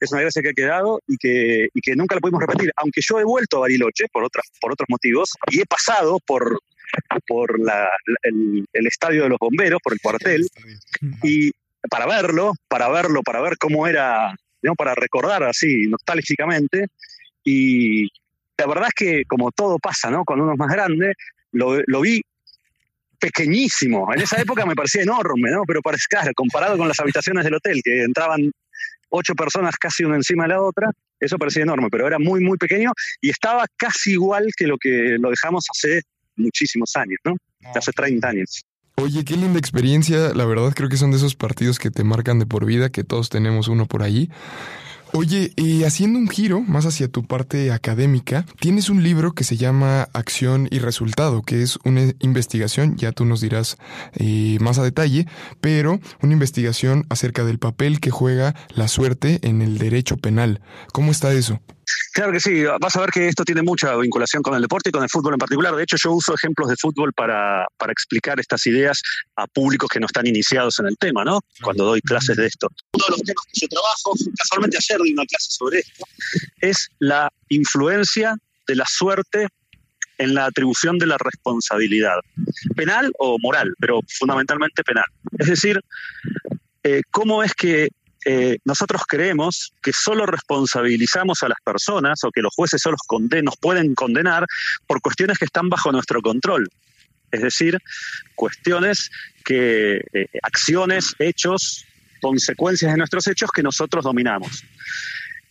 Es 0.00 0.12
una 0.12 0.20
gracia 0.20 0.40
que 0.42 0.50
ha 0.50 0.52
quedado 0.52 1.00
y 1.08 1.16
que, 1.16 1.66
y 1.74 1.80
que 1.80 1.96
nunca 1.96 2.14
la 2.14 2.20
pudimos 2.20 2.40
repetir. 2.40 2.70
Aunque 2.76 3.00
yo 3.02 3.18
he 3.18 3.24
vuelto 3.24 3.56
a 3.56 3.60
Bariloche 3.60 4.04
por, 4.12 4.22
otras, 4.22 4.46
por 4.60 4.72
otros 4.72 4.86
motivos 4.88 5.30
y 5.50 5.60
he 5.60 5.66
pasado 5.66 6.18
por, 6.24 6.60
por 7.26 7.58
la- 7.60 7.90
el, 8.22 8.64
el 8.72 8.86
estadio 8.86 9.24
de 9.24 9.28
los 9.30 9.38
bomberos, 9.38 9.80
por 9.82 9.92
el 9.92 10.00
cuartel, 10.00 10.46
y 11.22 11.50
para 11.90 12.06
verlo, 12.06 12.52
para 12.68 12.88
verlo, 12.88 13.22
para 13.22 13.40
ver 13.40 13.56
cómo 13.58 13.86
era, 13.86 14.34
digamos, 14.62 14.76
para 14.76 14.94
recordar 14.94 15.42
así 15.44 15.86
nostálgicamente. 15.88 16.86
Y 17.44 18.04
la 18.58 18.66
verdad 18.66 18.88
es 18.88 18.94
que 18.94 19.22
como 19.26 19.50
todo 19.52 19.78
pasa, 19.78 20.10
¿no? 20.10 20.24
Cuando 20.24 20.44
uno 20.44 20.54
es 20.54 20.58
más 20.58 20.70
grande, 20.72 21.14
lo, 21.52 21.78
lo 21.86 22.00
vi 22.00 22.20
pequeñísimo. 23.18 24.12
En 24.14 24.20
esa 24.20 24.40
época 24.40 24.64
me 24.66 24.74
parecía 24.74 25.02
enorme, 25.02 25.50
¿no? 25.50 25.62
Pero 25.66 25.80
para 25.82 25.96
claro, 26.08 26.30
comparado 26.34 26.76
con 26.78 26.88
las 26.88 27.00
habitaciones 27.00 27.44
del 27.44 27.54
hotel, 27.54 27.80
que 27.82 28.02
entraban 28.02 28.50
ocho 29.10 29.34
personas 29.34 29.74
casi 29.76 30.04
una 30.04 30.16
encima 30.16 30.44
de 30.44 30.50
la 30.50 30.62
otra, 30.62 30.90
eso 31.18 31.38
parecía 31.38 31.62
enorme, 31.62 31.88
pero 31.90 32.06
era 32.06 32.18
muy, 32.18 32.40
muy 32.40 32.58
pequeño 32.58 32.92
y 33.20 33.30
estaba 33.30 33.64
casi 33.76 34.12
igual 34.12 34.46
que 34.56 34.66
lo 34.66 34.78
que 34.78 35.16
lo 35.18 35.30
dejamos 35.30 35.64
hace 35.70 36.02
muchísimos 36.38 36.94
años, 36.96 37.18
¿no? 37.24 37.36
Hace 37.74 37.92
30 37.92 38.28
años. 38.28 38.62
Oye, 38.96 39.24
qué 39.24 39.36
linda 39.36 39.58
experiencia. 39.58 40.34
La 40.34 40.44
verdad 40.44 40.72
creo 40.74 40.88
que 40.88 40.96
son 40.96 41.12
de 41.12 41.18
esos 41.18 41.36
partidos 41.36 41.78
que 41.78 41.90
te 41.90 42.02
marcan 42.02 42.38
de 42.38 42.46
por 42.46 42.64
vida, 42.64 42.90
que 42.90 43.04
todos 43.04 43.28
tenemos 43.28 43.68
uno 43.68 43.86
por 43.86 44.02
allí. 44.02 44.28
Oye, 45.12 45.52
y 45.56 45.84
haciendo 45.84 46.18
un 46.18 46.28
giro 46.28 46.60
más 46.60 46.84
hacia 46.84 47.08
tu 47.08 47.24
parte 47.24 47.72
académica, 47.72 48.44
tienes 48.60 48.90
un 48.90 49.02
libro 49.02 49.32
que 49.32 49.42
se 49.42 49.56
llama 49.56 50.08
Acción 50.12 50.68
y 50.70 50.80
Resultado, 50.80 51.42
que 51.42 51.62
es 51.62 51.78
una 51.84 52.12
investigación, 52.20 52.96
ya 52.96 53.12
tú 53.12 53.24
nos 53.24 53.40
dirás 53.40 53.78
eh, 54.14 54.58
más 54.60 54.78
a 54.78 54.84
detalle, 54.84 55.26
pero 55.62 55.98
una 56.20 56.34
investigación 56.34 57.06
acerca 57.08 57.44
del 57.44 57.58
papel 57.58 58.00
que 58.00 58.10
juega 58.10 58.54
la 58.74 58.86
suerte 58.86 59.38
en 59.42 59.62
el 59.62 59.78
derecho 59.78 60.18
penal. 60.18 60.60
¿Cómo 60.92 61.10
está 61.10 61.32
eso? 61.32 61.62
Claro 62.12 62.32
que 62.32 62.40
sí, 62.40 62.64
vas 62.80 62.96
a 62.96 63.00
ver 63.00 63.10
que 63.10 63.28
esto 63.28 63.44
tiene 63.44 63.62
mucha 63.62 63.96
vinculación 63.96 64.42
con 64.42 64.54
el 64.54 64.62
deporte 64.62 64.90
y 64.90 64.92
con 64.92 65.02
el 65.02 65.08
fútbol 65.08 65.34
en 65.34 65.38
particular. 65.38 65.74
De 65.74 65.82
hecho, 65.82 65.96
yo 66.02 66.12
uso 66.12 66.34
ejemplos 66.34 66.68
de 66.68 66.76
fútbol 66.76 67.12
para, 67.12 67.66
para 67.76 67.92
explicar 67.92 68.40
estas 68.40 68.66
ideas 68.66 69.00
a 69.36 69.46
públicos 69.46 69.88
que 69.88 70.00
no 70.00 70.06
están 70.06 70.26
iniciados 70.26 70.78
en 70.80 70.86
el 70.86 70.96
tema, 70.98 71.24
¿no? 71.24 71.40
Cuando 71.62 71.84
doy 71.84 72.00
clases 72.00 72.36
de 72.36 72.46
esto. 72.46 72.68
Uno 72.92 73.04
de 73.06 73.10
los 73.12 73.22
temas 73.22 73.44
que 73.52 73.60
yo 73.60 73.68
trabajo, 73.68 74.12
casualmente 74.36 74.76
ayer 74.76 75.00
di 75.02 75.12
una 75.12 75.26
clase 75.26 75.50
sobre 75.50 75.78
esto, 75.80 76.04
es 76.60 76.88
la 76.98 77.32
influencia 77.48 78.34
de 78.66 78.76
la 78.76 78.84
suerte 78.86 79.48
en 80.18 80.34
la 80.34 80.46
atribución 80.46 80.98
de 80.98 81.06
la 81.06 81.16
responsabilidad, 81.18 82.18
penal 82.76 83.12
o 83.18 83.38
moral, 83.40 83.72
pero 83.78 84.00
fundamentalmente 84.18 84.82
penal. 84.82 85.04
Es 85.38 85.46
decir, 85.46 85.80
eh, 86.82 87.02
cómo 87.10 87.42
es 87.42 87.54
que 87.54 87.88
eh, 88.24 88.58
nosotros 88.64 89.02
creemos 89.06 89.72
que 89.82 89.92
solo 89.92 90.26
responsabilizamos 90.26 91.42
a 91.42 91.48
las 91.48 91.58
personas 91.64 92.22
o 92.24 92.30
que 92.30 92.42
los 92.42 92.54
jueces 92.54 92.82
solo 92.82 92.96
nos 93.42 93.56
pueden 93.56 93.94
condenar 93.94 94.44
por 94.86 95.00
cuestiones 95.00 95.38
que 95.38 95.44
están 95.44 95.68
bajo 95.68 95.92
nuestro 95.92 96.20
control. 96.20 96.68
Es 97.30 97.42
decir, 97.42 97.78
cuestiones 98.34 99.10
que, 99.44 100.00
eh, 100.12 100.26
acciones, 100.42 101.14
hechos, 101.18 101.84
consecuencias 102.20 102.92
de 102.92 102.98
nuestros 102.98 103.26
hechos 103.26 103.50
que 103.52 103.62
nosotros 103.62 104.04
dominamos. 104.04 104.64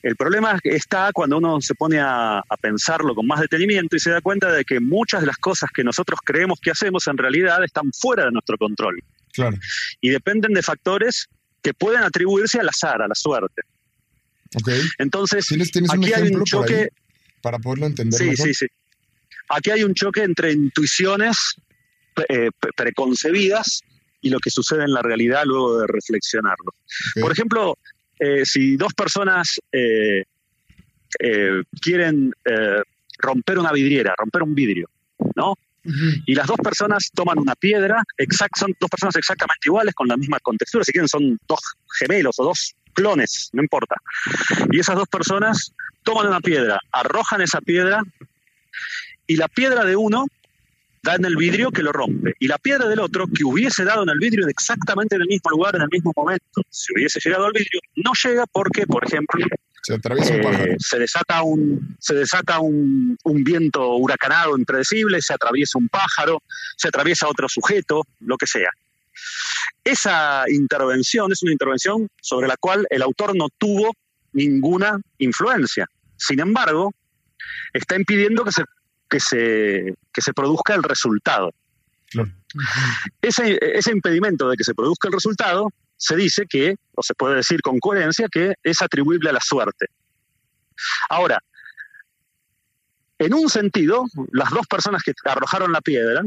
El 0.04 0.16
problema 0.16 0.60
está 0.64 1.12
cuando 1.14 1.38
uno 1.38 1.60
se 1.62 1.74
pone 1.74 2.00
a, 2.00 2.38
a, 2.40 2.58
pensarlo 2.58 3.16
con 3.16 3.26
más 3.26 3.40
detenimiento 3.40 3.96
y 3.96 4.00
se 4.00 4.12
da 4.12 4.22
cuenta 4.22 4.52
de 4.52 4.64
que 4.64 4.80
muchas 4.80 5.22
de 5.22 5.28
las 5.28 5.38
cosas 5.38 5.70
que 5.74 5.84
nosotros 5.84 6.20
creemos 6.24 6.60
que 6.62 6.72
hacemos 6.72 7.08
en 7.08 7.18
realidad 7.18 7.64
están 7.64 7.92
fuera 7.94 8.26
de 8.26 8.32
nuestro 8.32 8.58
control. 8.58 9.02
Claro. 9.34 9.58
Y 10.02 10.10
dependen 10.10 10.54
de 10.54 10.62
factores 10.62 11.28
que 11.62 11.74
pueden 11.74 12.04
atribuirse 12.04 12.60
al 12.60 12.70
azar, 12.70 13.02
a 13.02 13.08
la 13.08 13.16
suerte. 13.16 13.62
Okay. 14.62 14.82
Entonces, 14.98 15.46
¿Tienes, 15.46 15.72
tienes 15.72 15.92
aquí 15.92 16.14
un 16.14 16.14
hay 16.14 16.34
un 16.34 16.44
choque. 16.44 16.90
para 17.42 17.60
poderlo 17.60 17.88
entender. 17.88 18.18
Sí, 18.18 18.30
mejor? 18.30 18.48
sí, 18.48 18.54
sí. 18.54 18.68
Aquí 19.50 19.72
hay 19.72 19.84
un 19.84 19.94
choque 19.94 20.24
entre 20.24 20.52
intuiciones 20.52 21.56
eh, 22.30 22.50
preconcebidas 22.76 23.82
y 24.22 24.30
lo 24.30 24.40
que 24.40 24.50
sucede 24.50 24.84
en 24.84 24.94
la 24.94 25.02
realidad 25.02 25.44
luego 25.46 25.80
de 25.82 25.88
reflexionarlo. 25.88 26.74
Okay. 27.12 27.22
Por 27.22 27.32
ejemplo, 27.32 27.78
eh, 28.20 28.44
si 28.46 28.76
dos 28.76 28.94
personas 28.94 29.60
eh, 29.72 30.24
quieren 31.82 32.34
romper 33.20 33.60
una 33.60 33.72
vidriera, 33.72 34.14
romper 34.18 34.44
un 34.44 34.54
vidrio, 34.54 34.90
¿no? 35.36 35.56
Y 36.26 36.36
las 36.36 36.48
dos 36.48 36.58
personas 36.58 37.10
toman 37.14 37.40
una 37.40 37.56
piedra, 37.56 38.04
exact, 38.18 38.58
son 38.58 38.74
dos 38.80 38.90
personas 38.90 39.16
exactamente 39.16 39.68
iguales, 39.68 39.96
con 39.96 40.08
la 40.08 40.18
misma 40.18 40.40
contextura, 40.40 40.84
si 40.84 40.92
quieren 40.92 41.08
son 41.08 41.38
dos 41.48 41.60
gemelos 42.00 42.40
o 42.40 42.44
dos 42.44 42.76
clones, 42.94 43.50
no 43.54 43.62
importa. 43.62 43.96
Y 44.72 44.80
esas 44.80 44.96
dos 44.96 45.08
personas 45.08 45.74
toman 46.04 46.28
una 46.28 46.42
piedra, 46.42 46.80
arrojan 46.92 47.42
esa 47.42 47.62
piedra 47.62 48.02
y 49.28 49.36
la 49.36 49.48
piedra 49.48 49.86
de 49.86 49.96
uno 49.96 50.26
da 51.04 51.16
en 51.16 51.26
el 51.26 51.38
vidrio 51.38 51.72
que 51.72 51.84
lo 51.84 51.92
rompe. 51.92 52.34
Y 52.40 52.48
la 52.48 52.58
piedra 52.58 52.88
del 52.88 53.00
otro, 53.00 53.28
que 53.28 53.46
hubiese 53.46 53.84
dado 53.86 54.04
en 54.04 54.10
el 54.10 54.20
vidrio 54.20 54.44
en 54.44 54.50
exactamente 54.50 55.16
en 55.16 55.22
el 55.22 55.28
mismo 55.28 55.52
lugar, 55.52 55.76
en 55.76 55.84
el 55.84 55.90
mismo 55.90 56.12
momento, 56.16 56.62
si 56.70 56.94
hubiese 56.94 57.20
llegado 57.24 57.46
al 57.46 57.54
vidrio, 57.54 57.80
no 57.96 58.12
llega 58.24 58.46
porque, 58.48 58.86
por 58.86 59.06
ejemplo, 59.06 59.46
se 59.88 59.94
atraviesa 59.94 60.34
un 60.34 60.42
pájaro. 60.42 60.66
Eh, 60.66 60.76
se 60.80 61.00
desata, 61.00 61.42
un, 61.44 61.98
se 61.98 62.14
desata 62.14 62.60
un, 62.60 63.18
un, 63.24 63.44
viento 63.46 63.96
huracanado 63.96 64.58
impredecible, 64.58 65.22
se 65.22 65.34
atraviesa 65.34 65.78
un 65.78 65.88
pájaro, 65.88 66.44
se 66.76 66.90
atraviesa 66.90 67.30
otro 67.30 67.48
sujeto, 67.48 68.06
lo 68.20 68.36
que 68.36 68.48
sea. 68.48 68.70
Esa 69.86 70.44
intervención 70.50 71.32
es 71.32 71.42
una 71.42 71.54
intervención 71.54 72.10
sobre 72.22 72.50
la 72.50 72.58
cual 72.58 72.86
el 72.90 73.02
autor 73.02 73.34
no 73.38 73.48
tuvo 73.58 73.96
ninguna 74.34 75.00
influencia. 75.20 75.90
Sin 76.18 76.42
embargo, 76.42 76.94
está 77.72 77.96
impidiendo 77.96 78.44
que 78.44 78.52
se, 78.52 78.64
que 79.10 79.22
se, 79.22 79.96
que 80.12 80.22
se 80.22 80.34
produzca 80.34 80.76
el 80.76 80.84
resultado. 80.84 81.54
Claro. 82.10 82.30
Ese, 83.22 83.58
ese 83.62 83.92
impedimento 83.92 84.50
de 84.50 84.58
que 84.58 84.66
se 84.66 84.76
produzca 84.76 85.08
el 85.08 85.14
resultado 85.14 85.70
se 85.98 86.16
dice 86.16 86.46
que, 86.48 86.76
o 86.96 87.04
se 87.04 87.14
puede 87.16 87.36
decir 87.36 87.62
con 87.62 87.80
coherencia, 87.80 88.28
que 88.32 88.54
es 88.64 88.82
atribuible 88.82 89.30
a 89.30 89.34
la 89.34 89.42
suerte. 89.42 89.88
Ahora, 91.10 91.40
en 93.20 93.34
un 93.34 93.50
sentido, 93.50 94.06
las 94.32 94.52
dos 94.52 94.68
personas 94.68 95.02
que 95.04 95.14
arrojaron 95.26 95.72
la 95.72 95.82
piedra 95.82 96.22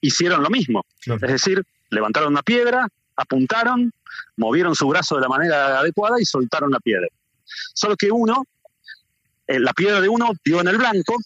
hicieron 0.00 0.42
lo 0.42 0.50
mismo. 0.50 0.84
Claro. 1.00 1.26
Es 1.26 1.32
decir, 1.32 1.62
levantaron 1.90 2.32
una 2.32 2.42
piedra, 2.42 2.86
apuntaron, 3.16 3.92
movieron 4.36 4.74
su 4.74 4.86
brazo 4.88 5.16
de 5.16 5.22
la 5.22 5.28
manera 5.28 5.78
adecuada 5.78 6.20
y 6.20 6.24
soltaron 6.24 6.70
la 6.70 6.80
piedra. 6.80 7.08
Solo 7.74 7.96
que 7.96 8.10
uno, 8.10 8.44
eh, 9.46 9.58
la 9.58 9.72
piedra 9.72 10.00
de 10.00 10.08
uno 10.08 10.32
dio 10.44 10.60
en 10.60 10.68
el 10.68 10.76
blanco 10.76 11.16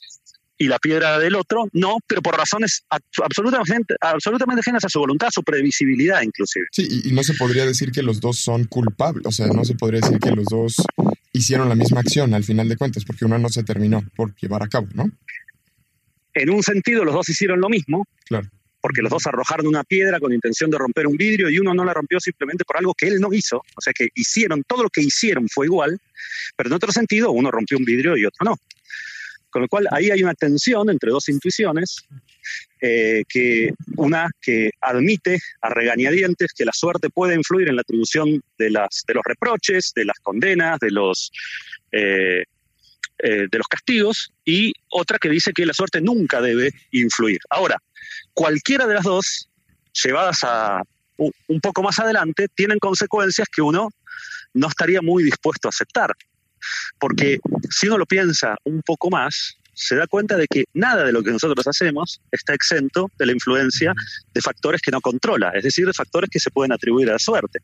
y 0.63 0.69
la 0.69 0.79
piedra 0.79 1.19
del 1.19 1.35
otro 1.35 1.69
no, 1.73 1.97
pero 2.07 2.23
por 2.23 2.37
razones 2.37 2.85
absolutamente, 2.89 3.97
absolutamente 4.01 4.61
ajenas 4.61 4.85
a 4.85 4.89
su 4.89 5.01
voluntad, 5.01 5.27
a 5.27 5.33
su 5.33 5.43
previsibilidad 5.43 6.23
inclusive. 6.23 6.67
Sí, 6.71 6.87
y, 6.89 7.09
y, 7.09 7.13
no 7.13 7.25
se 7.25 7.35
podría 7.35 7.67
decir 7.67 7.91
que 7.91 8.01
los 8.01 8.21
dos 8.21 8.39
son 8.39 8.65
culpables, 8.65 9.27
o 9.27 9.33
sea, 9.33 9.49
no 9.49 9.65
se 9.65 9.75
podría 9.75 10.01
decir 10.01 10.21
que 10.21 10.31
los 10.31 10.45
dos 10.45 10.77
hicieron 11.33 11.69
la 11.69 11.75
misma 11.75 11.99
acción 11.99 12.33
al 12.33 12.45
final 12.45 12.69
de 12.69 12.77
cuentas, 12.77 13.05
porque 13.05 13.25
uno 13.25 13.39
no 13.39 13.49
se 13.49 13.65
terminó 13.65 14.05
por 14.15 14.37
llevar 14.37 14.63
a 14.63 14.69
cabo, 14.69 14.87
¿no? 14.95 15.11
En 16.35 16.51
un 16.51 16.63
sentido, 16.63 17.05
los 17.05 17.15
dos 17.15 17.29
hicieron 17.29 17.61
lo 17.61 17.69
mismo, 17.69 18.07
claro. 18.25 18.49
porque 18.81 19.03
los 19.03 19.11
dos 19.11 19.27
arrojaron 19.27 19.67
una 19.67 19.83
piedra 19.83 20.21
con 20.21 20.33
intención 20.33 20.71
de 20.71 20.79
romper 20.79 21.09
un 21.09 21.17
vidrio 21.17 21.51
y 21.51 21.59
uno 21.59 21.75
no 21.75 21.85
la 21.85 21.93
rompió 21.93 22.21
simplemente 22.21 22.65
por 22.65 22.77
algo 22.77 22.95
que 22.95 23.09
él 23.09 23.19
no 23.19 23.33
hizo, 23.33 23.57
o 23.57 23.81
sea 23.81 23.93
que 23.93 24.11
hicieron, 24.15 24.63
todo 24.63 24.85
lo 24.85 24.91
que 24.91 25.03
hicieron 25.03 25.49
fue 25.49 25.67
igual, 25.67 25.99
pero 26.57 26.69
en 26.69 26.75
otro 26.75 26.93
sentido, 26.93 27.33
uno 27.33 27.51
rompió 27.51 27.77
un 27.79 27.85
vidrio 27.85 28.17
y 28.17 28.25
otro 28.25 28.45
no. 28.45 28.57
Con 29.53 29.63
lo 29.63 29.69
cual 29.69 29.87
ahí 29.91 30.11
hay 30.11 30.23
una 30.23 30.33
tensión 30.35 30.89
entre 30.89 31.11
dos 31.11 31.29
intuiciones, 31.29 31.99
eh, 32.81 33.23
que 33.29 33.75
una 33.97 34.29
que 34.41 34.71
admite 34.81 35.39
a 35.61 35.69
regañadientes 35.69 36.55
que 36.55 36.65
la 36.65 36.73
suerte 36.73 37.11
puede 37.11 37.35
influir 37.35 37.69
en 37.69 37.77
la 37.77 37.83
atribución 37.83 38.43
de, 38.57 38.71
las, 38.71 39.05
de 39.07 39.13
los 39.13 39.23
reproches, 39.25 39.93
de 39.95 40.07
las 40.07 40.19
condenas, 40.21 40.81
de 40.81 40.91
los, 40.91 41.31
eh, 41.93 42.45
eh, 43.19 43.47
de 43.51 43.59
los 43.59 43.67
castigos, 43.69 44.33
y 44.43 44.73
otra 44.89 45.19
que 45.19 45.29
dice 45.29 45.53
que 45.53 45.67
la 45.67 45.75
suerte 45.75 46.01
nunca 46.01 46.41
debe 46.41 46.71
influir. 46.91 47.39
Ahora, 47.51 47.77
cualquiera 48.33 48.87
de 48.87 48.95
las 48.95 49.05
dos, 49.05 49.51
llevadas 50.03 50.39
a 50.45 50.81
un 51.19 51.61
poco 51.61 51.83
más 51.83 51.99
adelante, 51.99 52.49
tienen 52.57 52.79
consecuencias 52.79 53.47
que 53.55 53.61
uno 53.61 53.91
no 54.55 54.69
estaría 54.69 55.03
muy 55.03 55.23
dispuesto 55.23 55.69
a 55.69 55.71
aceptar. 55.71 56.15
Porque 56.99 57.39
si 57.71 57.89
uno 57.89 57.99
lo 57.99 58.07
piensa 58.07 58.57
un 58.65 58.83
poco 58.83 59.11
más, 59.11 59.57
se 59.75 59.97
da 59.97 60.07
cuenta 60.07 60.37
de 60.37 60.47
que 60.47 60.65
nada 60.75 61.05
de 61.05 61.13
lo 61.13 61.23
que 61.23 61.31
nosotros 61.31 61.67
hacemos 61.67 62.21
está 62.31 62.55
exento 62.55 63.11
de 63.19 63.27
la 63.27 63.33
influencia 63.33 63.95
de 64.35 64.41
factores 64.41 64.81
que 64.83 64.91
no 64.91 65.01
controla, 65.01 65.51
es 65.55 65.65
decir, 65.65 65.87
de 65.87 65.93
factores 65.93 66.29
que 66.31 66.39
se 66.39 66.51
pueden 66.51 66.73
atribuir 66.73 67.09
a 67.09 67.13
la 67.13 67.19
suerte. 67.19 67.61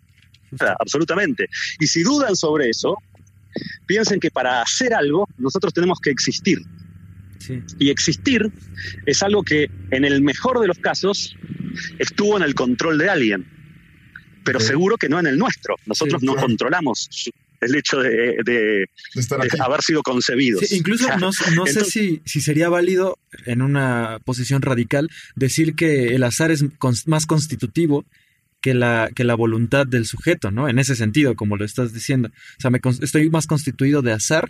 O 0.52 0.56
sea, 0.56 0.74
absolutamente. 0.80 1.48
Y 1.78 1.86
si 1.86 2.02
dudan 2.02 2.34
sobre 2.34 2.70
eso, 2.70 2.96
piensen 3.86 4.20
que 4.20 4.30
para 4.30 4.62
hacer 4.62 4.94
algo 4.94 5.28
nosotros 5.36 5.72
tenemos 5.74 6.00
que 6.00 6.10
existir. 6.10 6.58
Sí. 7.38 7.62
Y 7.78 7.90
existir 7.90 8.50
es 9.06 9.22
algo 9.22 9.42
que 9.42 9.70
en 9.90 10.04
el 10.04 10.22
mejor 10.22 10.60
de 10.60 10.66
los 10.66 10.78
casos 10.78 11.36
estuvo 11.98 12.36
en 12.36 12.42
el 12.42 12.54
control 12.54 12.98
de 12.98 13.10
alguien, 13.10 13.46
pero 14.44 14.58
sí. 14.58 14.68
seguro 14.68 14.96
que 14.96 15.08
no 15.08 15.20
en 15.20 15.26
el 15.26 15.38
nuestro. 15.38 15.76
Nosotros 15.86 16.20
sí, 16.20 16.26
no 16.26 16.32
claro. 16.32 16.48
controlamos 16.48 17.08
el 17.60 17.74
hecho 17.74 18.00
de, 18.00 18.36
de, 18.44 18.44
de, 18.44 18.88
de 19.14 19.62
haber 19.64 19.82
sido 19.82 20.02
concebidos. 20.02 20.66
Sí, 20.66 20.76
incluso 20.76 21.04
o 21.04 21.08
sea, 21.08 21.16
no, 21.16 21.30
no 21.30 21.66
entonces, 21.66 21.84
sé 21.84 21.90
si, 21.90 22.22
si, 22.24 22.40
sería 22.40 22.68
válido 22.68 23.18
en 23.46 23.62
una 23.62 24.20
posición 24.24 24.62
radical 24.62 25.08
decir 25.34 25.74
que 25.74 26.14
el 26.14 26.22
azar 26.22 26.50
es 26.50 26.64
más 27.06 27.26
constitutivo 27.26 28.04
que 28.60 28.74
la, 28.74 29.10
que 29.14 29.24
la 29.24 29.34
voluntad 29.34 29.86
del 29.86 30.06
sujeto, 30.06 30.50
¿no? 30.50 30.68
En 30.68 30.78
ese 30.78 30.96
sentido, 30.96 31.34
como 31.34 31.56
lo 31.56 31.64
estás 31.64 31.92
diciendo. 31.92 32.28
O 32.28 32.60
sea, 32.60 32.70
me, 32.70 32.80
estoy 33.00 33.30
más 33.30 33.46
constituido 33.46 34.02
de 34.02 34.12
azar 34.12 34.48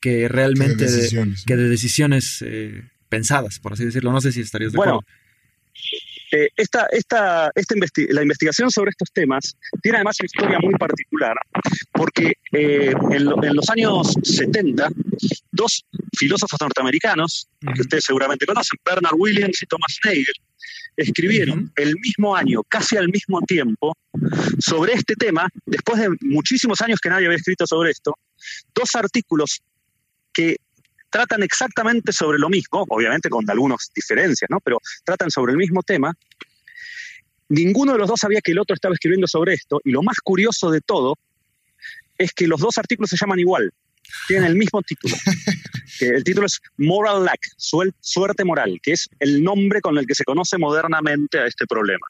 que 0.00 0.28
realmente 0.28 0.86
que 0.86 0.90
de 0.90 0.96
decisiones, 0.96 1.44
que 1.44 1.56
de 1.56 1.68
decisiones 1.68 2.44
eh, 2.46 2.82
pensadas, 3.08 3.58
por 3.58 3.74
así 3.74 3.84
decirlo. 3.84 4.12
No 4.12 4.20
sé 4.20 4.32
si 4.32 4.40
estarías 4.40 4.72
de 4.72 4.76
bueno, 4.76 5.00
acuerdo. 5.00 5.08
Eh, 6.32 6.48
esta, 6.56 6.86
esta, 6.92 7.50
esta 7.54 7.74
la 8.10 8.22
investigación 8.22 8.70
sobre 8.70 8.90
estos 8.90 9.10
temas 9.12 9.56
tiene 9.82 9.98
además 9.98 10.16
una 10.20 10.26
historia 10.26 10.58
muy 10.60 10.74
particular, 10.74 11.36
porque 11.92 12.34
eh, 12.52 12.92
en, 13.10 13.54
los 13.54 13.68
años 13.70 14.14
70, 14.22 14.88
dos 15.50 15.84
filósofos 16.16 16.60
norteamericanos, 16.60 17.48
que 17.74 17.82
ustedes 17.82 18.04
seguramente 18.04 18.46
conocen, 18.46 18.78
Bernard 18.84 19.14
Williams 19.18 19.62
y 19.62 19.66
Thomas 19.66 19.98
Nagel, 20.04 20.24
escribieron 20.96 21.72
el 21.76 21.96
mismo 21.98 22.36
año, 22.36 22.62
casi 22.68 22.96
al 22.96 23.08
mismo 23.08 23.40
tiempo, 23.42 23.96
sobre 24.58 24.92
este 24.92 25.14
tema, 25.14 25.48
después 25.66 26.00
de 26.00 26.10
muchísimos 26.20 26.80
años 26.80 27.00
que 27.00 27.08
nadie 27.08 27.26
había 27.26 27.38
escrito 27.38 27.66
sobre 27.66 27.90
esto, 27.90 28.14
dos 28.74 28.94
artículos 28.94 29.60
que 30.32 30.56
tratan 31.10 31.42
exactamente 31.42 32.12
sobre 32.12 32.38
lo 32.38 32.48
mismo, 32.48 32.86
obviamente 32.88 33.28
con 33.28 33.48
algunas 33.50 33.90
diferencias, 33.94 34.48
¿no? 34.50 34.60
Pero 34.60 34.78
tratan 35.04 35.30
sobre 35.30 35.52
el 35.52 35.58
mismo 35.58 35.82
tema. 35.82 36.14
Ninguno 37.48 37.92
de 37.92 37.98
los 37.98 38.08
dos 38.08 38.20
sabía 38.20 38.40
que 38.40 38.52
el 38.52 38.58
otro 38.60 38.74
estaba 38.74 38.94
escribiendo 38.94 39.26
sobre 39.26 39.54
esto, 39.54 39.80
y 39.84 39.90
lo 39.90 40.02
más 40.02 40.18
curioso 40.22 40.70
de 40.70 40.80
todo 40.80 41.18
es 42.16 42.32
que 42.32 42.46
los 42.46 42.60
dos 42.60 42.78
artículos 42.78 43.10
se 43.10 43.16
llaman 43.20 43.40
igual, 43.40 43.72
tienen 44.28 44.46
el 44.46 44.56
mismo 44.56 44.82
título. 44.82 45.16
el 46.00 46.24
título 46.24 46.46
es 46.46 46.60
Moral 46.76 47.24
Lack, 47.24 47.40
suerte 47.56 48.44
moral, 48.44 48.78
que 48.82 48.92
es 48.92 49.08
el 49.18 49.42
nombre 49.42 49.80
con 49.80 49.98
el 49.98 50.06
que 50.06 50.14
se 50.14 50.24
conoce 50.24 50.58
modernamente 50.58 51.38
a 51.38 51.46
este 51.46 51.66
problema. 51.66 52.06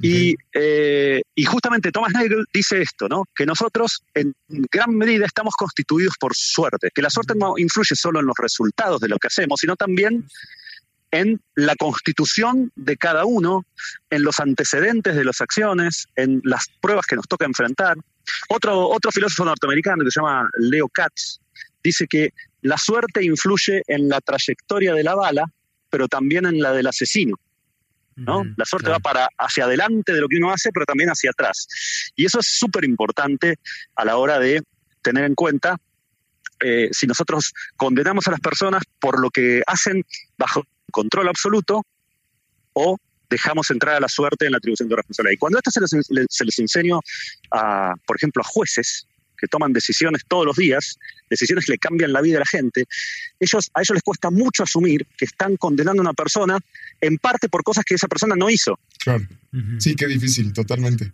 Y, 0.00 0.34
eh, 0.52 1.22
y, 1.34 1.44
justamente 1.44 1.92
Thomas 1.92 2.12
Nagel 2.12 2.44
dice 2.52 2.82
esto, 2.82 3.08
¿no? 3.08 3.24
que 3.36 3.46
nosotros 3.46 4.02
en 4.14 4.34
gran 4.48 4.96
medida 4.96 5.26
estamos 5.26 5.54
constituidos 5.54 6.14
por 6.18 6.34
suerte, 6.34 6.88
que 6.92 7.02
la 7.02 7.10
suerte 7.10 7.34
no 7.36 7.54
influye 7.56 7.94
solo 7.94 8.18
en 8.18 8.26
los 8.26 8.36
resultados 8.36 9.00
de 9.00 9.08
lo 9.08 9.18
que 9.18 9.28
hacemos, 9.28 9.60
sino 9.60 9.76
también 9.76 10.26
en 11.12 11.40
la 11.54 11.76
constitución 11.76 12.72
de 12.74 12.96
cada 12.96 13.24
uno, 13.26 13.64
en 14.10 14.24
los 14.24 14.40
antecedentes 14.40 15.14
de 15.14 15.24
las 15.24 15.40
acciones, 15.40 16.06
en 16.16 16.40
las 16.42 16.64
pruebas 16.80 17.06
que 17.06 17.16
nos 17.16 17.28
toca 17.28 17.44
enfrentar. 17.44 17.96
Otro, 18.48 18.88
otro 18.88 19.12
filósofo 19.12 19.44
norteamericano 19.44 20.04
que 20.04 20.10
se 20.10 20.20
llama 20.20 20.48
Leo 20.58 20.88
Katz 20.88 21.38
dice 21.84 22.06
que 22.08 22.30
la 22.62 22.78
suerte 22.78 23.24
influye 23.24 23.82
en 23.86 24.08
la 24.08 24.20
trayectoria 24.20 24.94
de 24.94 25.04
la 25.04 25.14
bala, 25.14 25.44
pero 25.90 26.08
también 26.08 26.46
en 26.46 26.60
la 26.60 26.72
del 26.72 26.86
asesino. 26.86 27.36
¿No? 28.16 28.44
la 28.56 28.64
suerte 28.64 28.90
va 28.90 28.98
para 28.98 29.28
hacia 29.38 29.64
adelante 29.64 30.12
de 30.12 30.20
lo 30.20 30.28
que 30.28 30.36
uno 30.36 30.52
hace, 30.52 30.70
pero 30.72 30.86
también 30.86 31.10
hacia 31.10 31.30
atrás. 31.30 31.66
Y 32.16 32.26
eso 32.26 32.40
es 32.40 32.58
súper 32.58 32.84
importante 32.84 33.58
a 33.96 34.04
la 34.04 34.16
hora 34.16 34.38
de 34.38 34.62
tener 35.02 35.24
en 35.24 35.34
cuenta 35.34 35.76
eh, 36.60 36.88
si 36.92 37.06
nosotros 37.06 37.52
condenamos 37.76 38.26
a 38.28 38.32
las 38.32 38.40
personas 38.40 38.82
por 39.00 39.20
lo 39.20 39.30
que 39.30 39.62
hacen 39.66 40.04
bajo 40.38 40.64
control 40.90 41.28
absoluto 41.28 41.82
o 42.74 42.96
dejamos 43.28 43.70
entrar 43.70 43.96
a 43.96 44.00
la 44.00 44.08
suerte 44.08 44.46
en 44.46 44.52
la 44.52 44.58
atribución 44.58 44.88
de 44.88 44.96
responsabilidad. 44.96 45.34
Y 45.34 45.38
cuando 45.38 45.58
esto 45.58 45.70
se 45.70 45.80
les, 45.80 46.26
se 46.28 46.44
les 46.44 46.58
enseño, 46.58 47.00
a, 47.50 47.94
por 48.06 48.16
ejemplo, 48.16 48.42
a 48.42 48.46
jueces 48.46 49.06
que 49.42 49.48
toman 49.48 49.72
decisiones 49.72 50.22
todos 50.28 50.46
los 50.46 50.56
días, 50.56 50.96
decisiones 51.28 51.66
que 51.66 51.72
le 51.72 51.78
cambian 51.78 52.12
la 52.12 52.20
vida 52.20 52.36
a 52.36 52.40
la 52.40 52.46
gente, 52.46 52.84
ellos, 53.40 53.70
a 53.74 53.80
ellos 53.80 53.94
les 53.96 54.02
cuesta 54.04 54.30
mucho 54.30 54.62
asumir 54.62 55.04
que 55.18 55.24
están 55.24 55.56
condenando 55.56 56.00
a 56.00 56.04
una 56.04 56.12
persona 56.12 56.58
en 57.00 57.18
parte 57.18 57.48
por 57.48 57.64
cosas 57.64 57.84
que 57.84 57.96
esa 57.96 58.06
persona 58.06 58.36
no 58.36 58.48
hizo. 58.48 58.78
Claro. 59.00 59.26
Sí, 59.78 59.96
qué 59.96 60.06
difícil, 60.06 60.52
totalmente. 60.52 61.12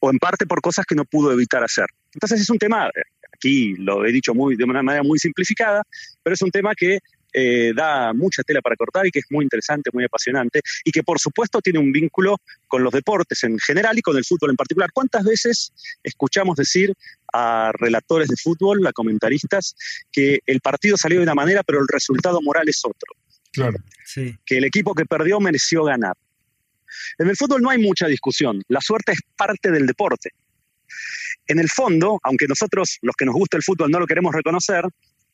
O 0.00 0.10
en 0.10 0.18
parte 0.18 0.46
por 0.46 0.60
cosas 0.60 0.84
que 0.84 0.96
no 0.96 1.04
pudo 1.04 1.32
evitar 1.32 1.62
hacer. 1.62 1.86
Entonces 2.12 2.40
es 2.40 2.50
un 2.50 2.58
tema, 2.58 2.90
aquí 3.32 3.74
lo 3.76 4.04
he 4.04 4.10
dicho 4.10 4.34
muy, 4.34 4.56
de 4.56 4.64
una 4.64 4.82
manera 4.82 5.04
muy 5.04 5.20
simplificada, 5.20 5.84
pero 6.24 6.34
es 6.34 6.42
un 6.42 6.50
tema 6.50 6.74
que 6.74 6.98
eh, 7.32 7.72
da 7.74 8.12
mucha 8.12 8.42
tela 8.42 8.60
para 8.60 8.76
cortar 8.76 9.06
y 9.06 9.10
que 9.10 9.20
es 9.20 9.26
muy 9.30 9.44
interesante, 9.44 9.90
muy 9.92 10.04
apasionante 10.04 10.60
y 10.84 10.90
que 10.90 11.02
por 11.02 11.18
supuesto 11.18 11.60
tiene 11.60 11.78
un 11.78 11.92
vínculo 11.92 12.36
con 12.66 12.82
los 12.82 12.92
deportes 12.92 13.44
en 13.44 13.58
general 13.58 13.98
y 13.98 14.02
con 14.02 14.16
el 14.16 14.24
fútbol 14.24 14.50
en 14.50 14.56
particular. 14.56 14.90
¿Cuántas 14.92 15.24
veces 15.24 15.72
escuchamos 16.02 16.56
decir 16.56 16.94
a 17.32 17.70
relatores 17.74 18.28
de 18.28 18.36
fútbol, 18.36 18.86
a 18.86 18.92
comentaristas, 18.92 19.76
que 20.10 20.40
el 20.46 20.60
partido 20.60 20.96
salió 20.96 21.18
de 21.18 21.24
una 21.24 21.34
manera 21.34 21.62
pero 21.62 21.80
el 21.80 21.88
resultado 21.88 22.40
moral 22.42 22.68
es 22.68 22.80
otro? 22.84 23.14
Claro. 23.52 23.78
Sí. 24.04 24.36
Que 24.44 24.58
el 24.58 24.64
equipo 24.64 24.94
que 24.94 25.06
perdió 25.06 25.40
mereció 25.40 25.84
ganar. 25.84 26.16
En 27.18 27.28
el 27.28 27.36
fútbol 27.36 27.62
no 27.62 27.70
hay 27.70 27.78
mucha 27.78 28.06
discusión, 28.06 28.62
la 28.68 28.80
suerte 28.80 29.12
es 29.12 29.20
parte 29.36 29.70
del 29.70 29.86
deporte. 29.86 30.30
En 31.46 31.58
el 31.58 31.68
fondo, 31.68 32.20
aunque 32.22 32.46
nosotros, 32.46 32.98
los 33.02 33.14
que 33.16 33.24
nos 33.24 33.34
gusta 33.34 33.56
el 33.56 33.62
fútbol, 33.62 33.90
no 33.90 33.98
lo 33.98 34.06
queremos 34.06 34.34
reconocer, 34.34 34.84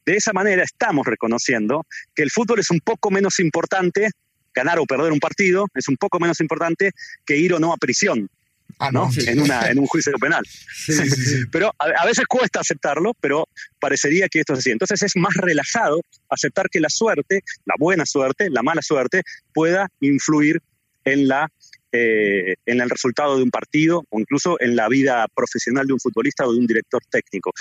de 0.06 0.16
esa 0.16 0.32
manera 0.32 0.62
estamos 0.62 1.06
reconociendo 1.06 1.84
que 2.14 2.22
el 2.22 2.30
fútbol 2.30 2.60
es 2.60 2.70
un 2.70 2.80
poco 2.80 3.10
menos 3.10 3.40
importante, 3.40 4.10
ganar 4.54 4.78
o 4.78 4.86
perder 4.86 5.12
un 5.12 5.18
partido, 5.18 5.66
es 5.74 5.88
un 5.88 5.96
poco 5.96 6.18
menos 6.18 6.40
importante 6.40 6.92
que 7.26 7.36
ir 7.36 7.52
o 7.52 7.58
no 7.58 7.72
a 7.72 7.76
prisión. 7.76 8.30
Ah, 8.78 8.90
no, 8.92 9.08
en, 9.16 9.40
una, 9.40 9.70
en 9.70 9.78
un 9.78 9.86
juicio 9.86 10.12
penal. 10.18 10.44
pero 11.52 11.72
a, 11.78 12.04
veces 12.04 12.26
cuesta 12.26 12.60
aceptarlo, 12.60 13.14
pero 13.20 13.48
parecería 13.80 14.28
que 14.28 14.40
esto 14.40 14.52
es 14.52 14.60
así. 14.60 14.70
Entonces 14.70 15.02
es 15.02 15.16
más 15.16 15.34
relajado 15.34 16.02
aceptar 16.28 16.68
que 16.68 16.80
la 16.80 16.90
suerte, 16.90 17.42
la 17.64 17.74
buena 17.78 18.04
suerte, 18.04 18.50
la 18.50 18.62
mala 18.62 18.82
suerte, 18.82 19.22
pueda 19.54 19.88
influir 20.00 20.60
en 21.04 21.26
la 21.28 21.50
eh, 21.96 22.56
en 22.66 22.80
el 22.80 22.90
resultado 22.90 23.36
de 23.36 23.42
un 23.42 23.50
partido 23.50 24.04
o 24.10 24.20
incluso 24.20 24.60
en 24.60 24.76
la 24.76 24.88
vida 24.88 25.26
profesional 25.34 25.86
de 25.86 25.92
un 25.94 26.00
futbolista 26.00 26.46
o 26.46 26.52
de 26.52 26.58
un 26.58 26.66
director 26.66 27.02
técnico. 27.10 27.52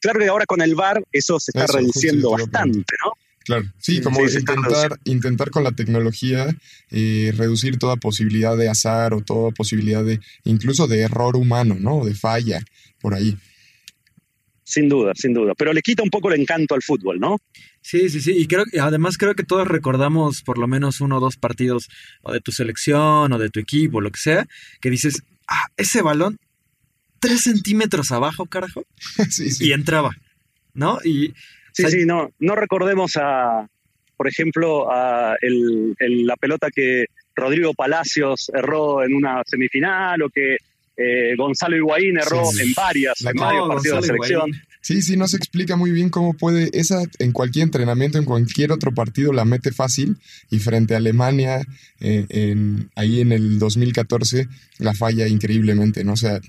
Claro 0.00 0.20
que 0.20 0.28
ahora 0.28 0.46
con 0.46 0.60
el 0.60 0.74
VAR 0.74 1.02
eso 1.12 1.38
se 1.40 1.52
está 1.54 1.66
reduciendo 1.72 2.30
bastante, 2.30 2.94
¿no? 3.04 3.12
Claro, 3.44 3.64
sí, 3.78 4.00
como 4.00 4.22
intentar, 4.22 4.98
intentar 5.04 5.50
con 5.50 5.62
la 5.62 5.70
tecnología 5.70 6.48
eh, 6.90 7.32
reducir 7.36 7.78
toda 7.78 7.94
posibilidad 7.94 8.56
de 8.56 8.68
azar 8.68 9.14
o 9.14 9.20
toda 9.20 9.52
posibilidad 9.52 10.04
de 10.04 10.18
incluso 10.42 10.88
de 10.88 11.02
error 11.02 11.36
humano, 11.36 11.76
¿no? 11.78 12.04
De 12.04 12.14
falla 12.14 12.60
por 13.00 13.14
ahí. 13.14 13.38
Sin 14.68 14.88
duda, 14.88 15.12
sin 15.14 15.32
duda. 15.32 15.52
Pero 15.56 15.72
le 15.72 15.80
quita 15.80 16.02
un 16.02 16.10
poco 16.10 16.28
el 16.28 16.40
encanto 16.40 16.74
al 16.74 16.82
fútbol, 16.82 17.20
¿no? 17.20 17.38
Sí, 17.82 18.08
sí, 18.08 18.20
sí. 18.20 18.32
Y 18.36 18.48
creo 18.48 18.64
además 18.82 19.16
creo 19.16 19.36
que 19.36 19.44
todos 19.44 19.68
recordamos 19.68 20.42
por 20.42 20.58
lo 20.58 20.66
menos 20.66 21.00
uno 21.00 21.18
o 21.18 21.20
dos 21.20 21.36
partidos 21.36 21.88
o 22.22 22.32
de 22.32 22.40
tu 22.40 22.50
selección 22.50 23.32
o 23.32 23.38
de 23.38 23.48
tu 23.48 23.60
equipo, 23.60 24.00
lo 24.00 24.10
que 24.10 24.18
sea, 24.18 24.48
que 24.80 24.90
dices, 24.90 25.22
ah, 25.46 25.68
ese 25.76 26.02
balón, 26.02 26.40
tres 27.20 27.44
centímetros 27.44 28.10
abajo, 28.10 28.46
carajo. 28.46 28.82
sí, 29.30 29.52
sí. 29.52 29.68
Y 29.68 29.72
entraba, 29.72 30.10
¿no? 30.74 30.98
Y. 31.04 31.32
Sí, 31.72 31.88
sí, 31.88 32.04
no, 32.04 32.30
no 32.40 32.56
recordemos 32.56 33.12
a, 33.14 33.68
por 34.16 34.26
ejemplo, 34.26 34.90
a 34.90 35.36
la 35.40 36.36
pelota 36.36 36.70
que 36.74 37.04
Rodrigo 37.36 37.72
Palacios 37.72 38.50
erró 38.52 39.04
en 39.04 39.14
una 39.14 39.42
semifinal 39.46 40.22
o 40.22 40.28
que 40.28 40.56
eh, 40.96 41.36
Gonzalo 41.36 41.76
Higuaín 41.76 42.18
erró 42.18 42.42
en 42.58 42.72
varias, 42.74 43.20
en 43.20 43.36
varios 43.36 43.68
partidos 43.68 44.00
de 44.00 44.06
selección. 44.06 44.50
Sí, 44.80 45.02
sí, 45.02 45.16
no 45.16 45.28
se 45.28 45.36
explica 45.36 45.76
muy 45.76 45.90
bien 45.90 46.10
cómo 46.10 46.34
puede, 46.34 46.70
esa 46.72 47.02
en 47.18 47.32
cualquier 47.32 47.64
entrenamiento, 47.64 48.18
en 48.18 48.24
cualquier 48.24 48.72
otro 48.72 48.94
partido 48.94 49.32
la 49.32 49.44
mete 49.44 49.72
fácil 49.72 50.16
y 50.50 50.58
frente 50.58 50.94
a 50.94 50.98
Alemania, 50.98 51.60
eh, 52.00 52.24
en, 52.28 52.88
ahí 52.94 53.20
en 53.20 53.32
el 53.32 53.58
2014, 53.58 54.46
la 54.78 54.94
falla 54.94 55.26
increíblemente, 55.26 56.04
¿no? 56.04 56.12
O 56.12 56.16
sea, 56.16 56.40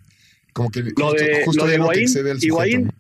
como 0.54 0.72
que 0.72 0.84
lo 0.96 1.14
de, 1.14 1.44
justo, 1.46 1.66
lo 1.66 1.74
Higuaín, 1.74 2.92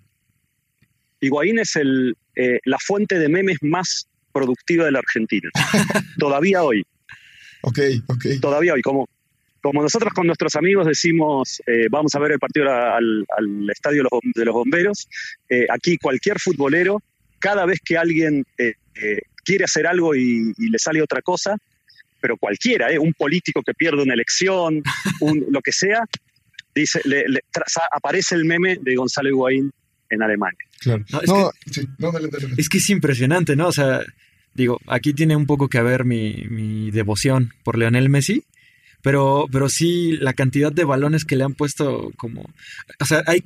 Higuaín, 1.21 1.60
es 1.60 1.75
el, 1.75 2.15
eh, 2.36 2.60
la 2.65 2.77
fuente 2.79 3.19
de 3.19 3.29
memes 3.29 3.57
más 3.62 4.07
productiva 4.33 4.86
de 4.86 4.91
la 4.91 4.99
Argentina. 4.99 5.49
Todavía 6.19 6.63
hoy. 6.63 6.83
Ok, 7.62 7.79
ok. 8.07 8.25
Todavía 8.41 8.73
hoy, 8.73 8.81
como, 8.81 9.07
como 9.67 9.82
nosotros 9.82 10.13
con 10.13 10.25
nuestros 10.25 10.56
amigos 10.56 10.88
decimos, 10.88 11.62
eh, 11.67 11.88
vamos 11.91 12.15
a 12.15 12.19
ver 12.19 12.32
el 12.32 12.39
partido 12.39 12.71
al, 12.71 13.25
estadio 13.69 14.01
de 14.34 14.45
los 14.45 14.53
bomberos, 14.53 15.10
eh, 15.49 15.65
aquí 15.69 15.97
cualquier 15.97 16.39
futbolero, 16.39 17.03
cada 17.38 17.65
vez 17.65 17.82
que 17.84 17.97
alguien 17.97 18.45
eh, 18.58 18.75
quiere 19.43 19.65
hacer 19.65 19.86
algo 19.86 20.15
y, 20.15 20.53
le 20.58 20.80
sale 20.80 21.01
otra 21.01 21.21
cosa, 21.21 21.58
pero 22.21 22.38
cualquiera, 22.38 22.88
un 22.97 23.12
político 23.12 23.62
que 23.62 23.73
pierde 23.73 24.03
una 24.03 24.13
elección, 24.13 24.82
lo 25.49 25.60
que 25.60 25.73
sea, 25.73 26.06
dice, 26.73 27.01
le, 27.03 27.25
aparece 27.91 28.36
el 28.36 28.45
meme 28.45 28.77
de 28.80 28.95
Gonzalo 28.95 29.27
Higuaín 29.27 29.69
en 30.10 30.23
Alemania. 30.23 30.60
Claro. 30.80 31.03
es, 32.58 32.69
que, 32.69 32.77
es, 32.77 32.89
impresionante, 32.89 33.58
¿no? 33.58 33.67
O 33.67 33.73
sea, 33.73 33.99
digo, 34.53 34.80
aquí 34.88 35.13
tiene 35.13 35.36
un 35.36 35.45
poco 35.45 35.67
que 35.67 35.82
ver 35.82 36.06
mi, 36.06 36.45
mi 36.49 36.89
devoción 36.89 37.51
por 37.65 37.77
Leonel 37.77 38.08
Messi, 38.08 38.45
pero, 39.01 39.47
pero 39.51 39.69
sí, 39.69 40.17
la 40.17 40.33
cantidad 40.33 40.71
de 40.71 40.83
balones 40.83 41.25
que 41.25 41.36
le 41.36 41.43
han 41.43 41.53
puesto 41.53 42.12
como... 42.17 42.49
O 42.99 43.05
sea, 43.05 43.23
hay, 43.27 43.43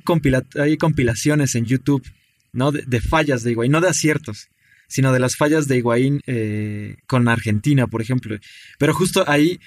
hay 0.60 0.76
compilaciones 0.76 1.54
en 1.54 1.66
YouTube, 1.66 2.04
¿no? 2.52 2.72
De, 2.72 3.00
fallas 3.00 3.42
de 3.42 3.52
Higuaín, 3.52 3.72
no 3.72 3.80
de 3.80 3.88
aciertos, 3.88 4.48
sino 4.88 5.12
de 5.12 5.20
las 5.20 5.36
fallas 5.36 5.68
de 5.68 5.76
Higuaín 5.78 6.20
eh, 6.26 6.96
con 7.06 7.28
Argentina, 7.28 7.86
por 7.86 8.02
ejemplo. 8.02 8.36
Pero 8.78 8.94
justo 8.94 9.24
ahí, 9.28 9.60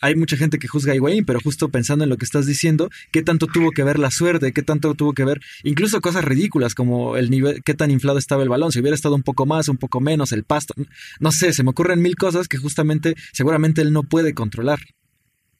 hay 0.00 0.14
mucha 0.14 0.36
gente 0.36 0.58
que 0.58 0.68
juzga 0.68 0.92
a 0.92 0.96
Higuaín, 0.96 1.24
pero 1.24 1.40
justo 1.40 1.68
pensando 1.68 2.04
en 2.04 2.10
lo 2.10 2.16
que 2.16 2.24
estás 2.24 2.46
diciendo, 2.46 2.90
¿qué 3.12 3.22
tanto 3.22 3.46
tuvo 3.46 3.70
que 3.70 3.84
ver 3.84 3.98
la 3.98 4.10
suerte? 4.10 4.52
¿Qué 4.52 4.62
tanto 4.62 4.94
tuvo 4.94 5.12
que 5.12 5.24
ver 5.24 5.40
incluso 5.62 6.00
cosas 6.00 6.24
ridículas 6.24 6.74
como 6.74 7.16
el 7.16 7.30
nivel, 7.30 7.62
qué 7.64 7.74
tan 7.74 7.90
inflado 7.90 8.18
estaba 8.18 8.42
el 8.42 8.48
balón? 8.48 8.72
Si 8.72 8.80
hubiera 8.80 8.94
estado 8.94 9.14
un 9.14 9.22
poco 9.22 9.46
más, 9.46 9.68
un 9.68 9.76
poco 9.76 10.00
menos, 10.00 10.32
el 10.32 10.44
pasto. 10.44 10.74
No 11.18 11.32
sé, 11.32 11.52
se 11.52 11.62
me 11.62 11.70
ocurren 11.70 12.02
mil 12.02 12.16
cosas 12.16 12.48
que 12.48 12.58
justamente, 12.58 13.14
seguramente 13.32 13.82
él 13.82 13.92
no 13.92 14.02
puede 14.02 14.34
controlar. 14.34 14.80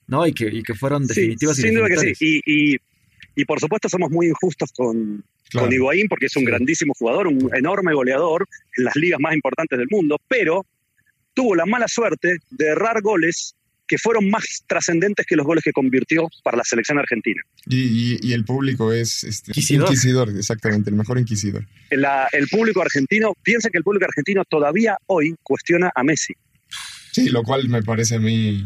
¿No? 0.06 0.26
Y 0.26 0.33
que, 0.33 0.48
y 0.48 0.62
que 0.62 0.74
fueron 0.74 1.06
definitivas 1.06 1.56
y 1.59 1.62
Sin 1.62 1.74
duda 1.74 1.88
que 1.88 2.14
sí. 2.14 2.40
Y, 2.44 2.76
y, 3.37 3.44
por 3.44 3.61
supuesto 3.61 3.88
somos 3.88 4.11
muy 4.11 4.26
injustos 4.26 4.72
con, 4.72 5.24
con 5.52 5.72
Higuaín 5.72 6.09
porque 6.09 6.26
es 6.26 6.37
un 6.37 6.44
grandísimo 6.44 6.94
jugador, 6.98 7.28
un 7.28 7.48
enorme 7.54 7.94
goleador 7.94 8.48
en 8.76 8.85
las 8.85 8.96
ligas 8.96 9.20
más 9.20 9.35
importantes 9.35 9.78
del 9.78 9.87
mundo, 9.88 10.18
pero 10.26 10.66
tuvo 11.33 11.54
la 11.54 11.64
mala 11.64 11.87
suerte 11.87 12.38
de 12.50 12.66
errar 12.66 13.00
goles 13.02 13.54
que 13.90 13.98
fueron 13.98 14.31
más 14.31 14.44
trascendentes 14.68 15.26
que 15.26 15.35
los 15.35 15.44
goles 15.44 15.64
que 15.64 15.72
convirtió 15.72 16.29
para 16.44 16.57
la 16.57 16.62
selección 16.62 17.00
argentina. 17.00 17.42
Y, 17.66 18.33
el 18.33 18.44
público 18.44 18.92
es 18.92 19.24
este, 19.24 19.50
inquisidor. 19.50 20.31
exactamente, 20.31 20.90
el 20.90 20.96
mejor 20.96 21.18
inquisidor. 21.18 21.66
el 21.90 22.48
público 22.48 22.83
argentino, 22.83 23.35
piensa 23.42 23.68
que 23.68 23.79
el 23.79 23.83
público 23.83 24.05
argentino 24.05 24.44
todavía 24.44 24.96
hoy 25.07 25.35
cuestiona 25.42 25.90
a 25.92 26.05
Messi. 26.05 26.35
Sí, 27.11 27.31
lo 27.31 27.42
cual 27.42 27.68
me 27.68 27.83
parece 27.83 28.14
a 28.14 28.20
mí 28.20 28.64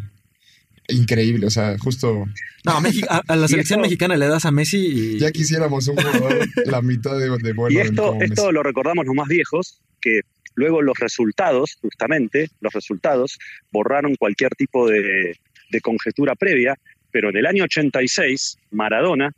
increíble, 0.88 1.46
o 1.46 1.50
sea, 1.50 1.78
justo... 1.78 2.26
No, 2.66 2.82
a, 3.08 3.36
la 3.36 3.48
selección 3.48 3.80
mexicana 3.80 4.18
le 4.18 4.26
das 4.26 4.44
a 4.44 4.50
Messi 4.50 4.76
y... 4.76 5.18
Ya 5.18 5.32
quisiéramos 5.32 5.88
un 5.88 5.96
jugador 5.96 6.46
la 6.66 6.82
mitad 6.82 7.18
de, 7.18 7.34
de 7.38 7.52
bueno. 7.54 7.74
Y 7.74 7.80
esto, 7.80 8.18
esto 8.20 8.52
lo 8.52 8.62
recordamos 8.62 9.06
los 9.06 9.14
más 9.14 9.28
viejos, 9.28 9.80
que 10.02 10.20
Luego 10.54 10.82
los 10.82 10.98
resultados, 10.98 11.76
justamente, 11.80 12.48
los 12.60 12.72
resultados 12.72 13.38
borraron 13.70 14.14
cualquier 14.16 14.50
tipo 14.54 14.88
de, 14.88 15.36
conjetura 15.82 16.36
previa, 16.36 16.76
pero 17.10 17.30
en 17.30 17.36
el 17.36 17.46
año 17.46 17.64
86 17.64 18.58
Maradona 18.70 19.32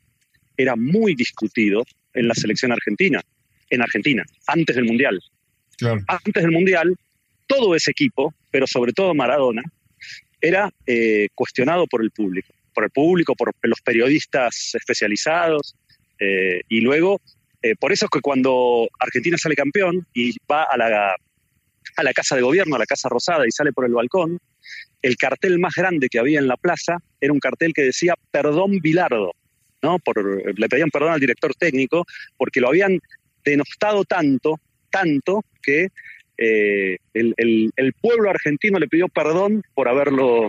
era 0.55 0.77
muy 0.77 1.15
discutido 1.15 1.87
en 2.13 2.29
la 2.29 2.35
selección 2.35 2.73
argentina, 2.73 3.23
en 3.71 3.81
Argentina, 3.81 4.23
antes 4.47 4.77
del 4.77 4.85
Mundial. 4.85 5.19
Antes 6.07 6.43
del 6.43 6.53
Mundial, 6.53 6.95
todo 7.47 7.75
ese 7.75 7.91
equipo, 7.91 8.35
pero 8.51 8.67
sobre 8.67 8.93
todo 8.93 9.15
Maradona, 9.15 9.63
era 10.41 10.71
eh, 10.87 11.29
cuestionado 11.35 11.87
por 11.87 12.03
el 12.03 12.11
público, 12.11 12.53
por 12.75 12.85
el 12.85 12.91
público, 12.91 13.35
por 13.35 13.55
los 13.63 13.81
periodistas 13.81 14.75
especializados, 14.75 15.75
eh, 16.19 16.61
y 16.69 16.81
luego 16.81 17.21
eh, 17.67 17.75
por 17.79 17.93
eso 17.93 18.07
es 18.07 18.11
que 18.11 18.21
cuando 18.21 18.89
Argentina 19.01 19.37
sale 19.37 19.57
campeón 19.57 20.07
y 20.15 20.33
va 20.51 20.65
a 20.65 20.77
la, 20.77 21.17
a 21.97 22.03
la 22.03 22.13
Casa 22.13 22.37
de 22.37 22.43
Gobierno, 22.43 22.77
a 22.77 22.79
la 22.79 22.87
Casa 22.87 23.09
Rosada 23.09 23.47
y 23.47 23.51
sale 23.51 23.73
por 23.73 23.87
el 23.87 23.93
balcón, 23.93 24.39
el 25.03 25.17
cartel 25.17 25.59
más 25.59 25.75
grande 25.75 26.09
que 26.09 26.19
había 26.19 26.39
en 26.39 26.47
la 26.47 26.57
plaza 26.57 26.99
era 27.21 27.33
un 27.33 27.41
cartel 27.41 27.73
que 27.75 27.83
decía 27.83 28.15
Perdón 28.31 28.79
Bilardo. 28.81 29.33
¿no? 29.83 29.99
Le 30.57 30.69
pedían 30.69 30.91
perdón 30.91 31.13
al 31.13 31.21
director 31.21 31.55
técnico 31.55 32.07
porque 32.37 32.61
lo 32.61 32.69
habían 32.69 32.99
denostado 33.45 34.05
tanto, 34.05 34.61
tanto 34.91 35.45
que 35.63 35.89
eh, 36.39 36.99
el, 37.15 37.93
pueblo 38.01 38.31
argentino 38.31 38.79
le 38.79 38.89
pidió 38.89 39.09
perdón 39.09 39.63
por 39.75 39.89
haberlo, 39.89 40.49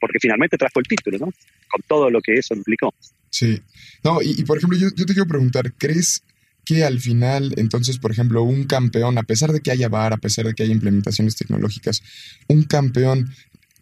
porque 0.00 0.18
finalmente 0.20 0.56
trajo 0.56 0.80
el 0.80 0.86
título, 0.86 1.18
¿no? 1.18 1.26
Con 1.26 1.82
todo 1.86 2.10
lo 2.10 2.20
que 2.20 2.34
eso 2.34 2.54
implicó. 2.54 2.94
Sí. 3.30 3.60
No, 4.02 4.20
y, 4.22 4.42
por 4.44 4.58
ejemplo, 4.58 4.78
yo, 4.78 4.88
yo, 4.96 5.06
te 5.06 5.12
quiero 5.12 5.28
preguntar, 5.28 5.72
¿crees 5.74 6.22
que 6.64 6.84
al 6.84 6.98
final, 6.98 7.54
entonces, 7.56 7.98
por 7.98 8.10
ejemplo, 8.10 8.42
un 8.42 8.64
campeón, 8.64 9.18
a 9.18 9.22
pesar 9.22 9.52
de 9.52 9.60
que 9.60 9.70
haya 9.70 9.88
VAR, 9.88 10.12
a 10.12 10.16
pesar 10.16 10.46
de 10.46 10.54
que 10.54 10.64
haya 10.64 10.72
implementaciones 10.72 11.36
tecnológicas, 11.36 12.02
un 12.48 12.64
campeón 12.64 13.32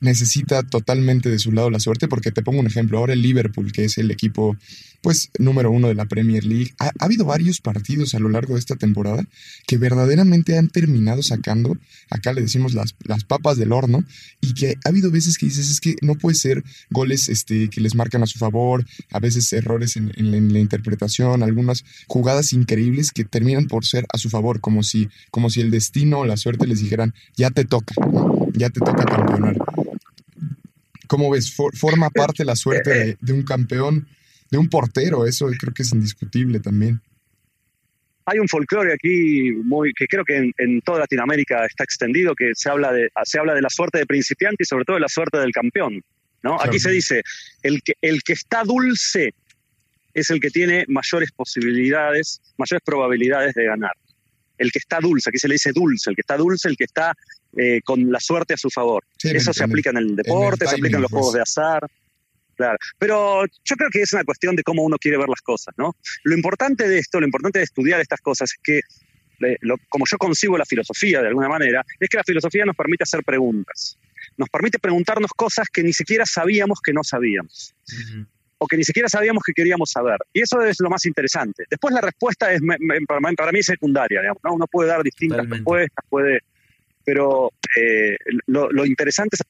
necesita 0.05 0.63
totalmente 0.63 1.31
de 1.31 1.39
su 1.39 1.51
lado 1.51 1.71
la 1.71 1.81
suerte, 1.81 2.09
porque 2.09 2.31
te 2.31 2.43
pongo 2.43 2.61
un 2.61 2.67
ejemplo, 2.67 2.99
ahora 2.99 3.15
el 3.15 3.23
Liverpool, 3.23 3.73
que 3.73 3.87
es 3.87 3.99
el 3.99 4.11
equipo, 4.11 4.57
pues, 5.03 5.31
número 5.39 5.71
uno 5.71 5.89
de 5.89 5.95
la 5.95 6.05
Premier 6.05 6.45
League, 6.45 6.75
ha, 6.79 6.93
habido 6.99 7.25
varios 7.25 7.61
partidos 7.61 8.15
a 8.15 8.19
lo 8.19 8.29
largo 8.29 8.55
de 8.55 8.61
esta 8.61 8.77
temporada 8.77 9.25
que 9.67 9.79
verdaderamente 9.79 10.59
han 10.59 10.69
terminado 10.69 11.23
sacando, 11.23 11.77
acá 12.11 12.33
le 12.33 12.43
decimos 12.43 12.75
las, 12.75 12.95
las 13.05 13.25
papas 13.25 13.57
del 13.57 13.73
horno, 13.73 14.05
y 14.41 14.53
que 14.53 14.77
ha 14.85 14.89
habido 14.91 15.11
veces 15.11 15.39
que 15.39 15.47
dices, 15.47 15.71
es 15.71 15.81
que 15.81 15.97
no 16.03 16.17
puede 16.17 16.37
ser 16.37 16.63
goles 16.91 17.29
este, 17.29 17.71
que 17.71 17.81
les 17.81 17.95
marcan 17.95 18.23
a 18.23 18.27
su 18.27 18.39
favor, 18.39 18.85
a 19.11 19.21
veces 19.21 19.53
errores 19.53 19.97
en, 19.97 20.13
la, 20.53 20.59
interpretación, 20.59 21.43
algunas 21.43 21.85
jugadas 22.07 22.53
increíbles 22.53 23.11
que 23.11 23.25
terminan 23.25 23.67
por 23.67 23.87
ser 23.87 24.07
a 24.13 24.19
su 24.19 24.29
favor, 24.29 24.61
como 24.61 24.83
si, 24.83 25.09
como 25.31 25.49
si 25.49 25.63
el 25.63 25.71
destino 25.71 26.21
o 26.21 26.27
la 26.27 26.37
suerte 26.37 26.67
les 26.67 26.81
dijeran, 26.81 27.15
ya 27.37 27.51
te 27.51 27.65
toca, 27.65 27.95
ya 28.53 28.69
te 28.69 28.81
toca 28.81 29.05
campeonar. 29.05 29.57
¿Cómo 31.07 31.31
ves? 31.31 31.55
forma 31.55 32.11
parte 32.11 32.45
la 32.45 32.57
suerte 32.57 33.17
de, 33.21 33.33
un 33.33 33.43
campeón, 33.43 34.07
de 34.51 34.59
un 34.59 34.69
portero, 34.69 35.27
eso 35.27 35.47
creo 35.59 35.75
que 35.75 35.83
es 35.83 35.93
indiscutible 35.93 36.61
también. 36.61 37.01
Hay 38.27 38.39
un 38.39 38.49
folclore 38.49 38.95
aquí 38.95 39.53
muy 39.65 39.93
que 39.93 40.07
creo 40.07 40.25
que 40.25 40.51
en, 40.57 40.81
toda 40.81 41.01
Latinoamérica 41.01 41.67
está 41.67 41.85
extendido, 41.85 42.35
que 42.35 42.53
se 42.55 42.71
habla, 42.71 42.91
de, 42.91 43.11
se 43.25 43.39
habla 43.39 43.53
de 43.55 43.61
la 43.61 43.69
suerte 43.69 43.99
de 43.99 44.07
principiante 44.07 44.63
y 44.63 44.67
sobre 44.67 44.85
todo 44.85 44.97
de 44.97 45.03
la 45.03 45.09
suerte 45.09 45.39
del 45.39 45.53
campeón. 45.53 46.03
¿no? 46.43 46.59
Aquí 46.61 46.79
se 46.79 46.91
dice, 46.91 47.23
el 47.63 47.83
que, 47.83 47.95
el 48.01 48.23
que 48.23 48.33
está 48.33 48.65
dulce 48.65 49.35
es 50.15 50.31
el 50.31 50.41
que 50.41 50.51
tiene 50.51 50.85
mayores 50.89 51.33
posibilidades, 51.33 52.41
mayores 52.57 52.83
probabilidades 52.85 53.55
de 53.55 53.65
ganar. 53.65 53.93
El 54.57 54.71
que 54.71 54.79
está 54.79 55.01
dulce, 55.01 55.31
aquí 55.31 55.39
se 55.39 55.49
le 55.49 55.55
dice 55.55 55.73
dulce, 55.73 56.11
el 56.11 56.17
que 56.17 56.23
está 56.23 56.37
dulce, 56.37 56.69
el 56.69 56.77
que 56.77 56.85
está 56.85 57.15
eh, 57.57 57.81
con 57.85 58.11
la 58.11 58.21
suerte 58.21 58.55
a 58.55 58.57
su 58.57 58.71
favor. 58.71 59.05
Eso 59.23 59.53
se 59.53 59.65
aplica 59.65 59.91
en 59.91 59.99
el 59.99 60.17
deporte, 60.17 60.67
se 60.67 60.77
aplica 60.77 60.97
en 60.97 61.03
los 61.03 61.11
juegos 61.11 61.33
pues. 61.33 61.37
de 61.37 61.43
azar. 61.43 61.91
Claro. 62.57 62.79
Pero 62.99 63.45
yo 63.65 63.77
creo 63.77 63.91
que 63.91 64.03
es 64.03 64.13
una 64.13 64.25
cuestión 64.25 64.55
de 64.55 64.63
cómo 64.63 64.83
uno 64.83 64.97
quiere 64.99 65.19
ver 65.19 65.29
las 65.29 65.41
cosas, 65.41 65.75
¿no? 65.77 65.97
Lo 66.23 66.35
importante 66.35 66.89
de 66.89 66.99
esto, 66.99 67.19
lo 67.19 67.27
importante 67.27 67.59
de 67.59 67.65
estudiar 67.65 68.01
estas 68.01 68.21
cosas 68.21 68.51
es 68.53 68.59
que, 68.63 68.81
como 69.89 70.05
yo 70.11 70.17
concibo 70.19 70.57
la 70.57 70.65
filosofía 70.65 71.21
de 71.21 71.29
alguna 71.29 71.49
manera, 71.49 71.85
es 71.99 72.09
que 72.09 72.17
la 72.17 72.25
filosofía 72.25 72.65
nos 72.65 72.77
permite 72.77 73.03
hacer 73.03 73.25
preguntas. 73.25 73.99
Nos 74.37 74.49
permite 74.49 74.79
preguntarnos 74.79 75.33
cosas 75.33 75.69
que 75.73 75.83
ni 75.83 75.93
siquiera 75.93 76.25
sabíamos 76.27 76.81
que 76.81 76.93
no 76.93 77.03
sabíamos. 77.03 77.75
O 78.65 78.67
que 78.67 78.79
ni 78.79 78.85
siquiera 78.85 79.11
sabíamos 79.11 79.43
que 79.45 79.53
queríamos 79.53 79.91
saber. 79.91 80.17
Y 80.33 80.41
eso 80.41 80.63
es 80.63 80.81
lo 80.81 80.89
más 80.89 81.05
interesante. 81.05 81.65
Después 81.69 81.93
la 81.93 82.01
respuesta 82.01 82.51
es, 82.51 82.63
para 83.07 83.53
mí 83.53 83.59
es 83.59 83.67
secundaria, 83.67 84.23
¿no? 84.43 84.55
Uno 84.55 84.67
puede 84.67 84.89
dar 84.89 85.03
distintas 85.03 85.47
respuestas, 85.47 86.03
puede 86.09 86.41
pero 87.05 87.53
eh, 87.79 88.17
lo, 88.47 88.87
interesante 88.87 89.37
es 89.37 89.43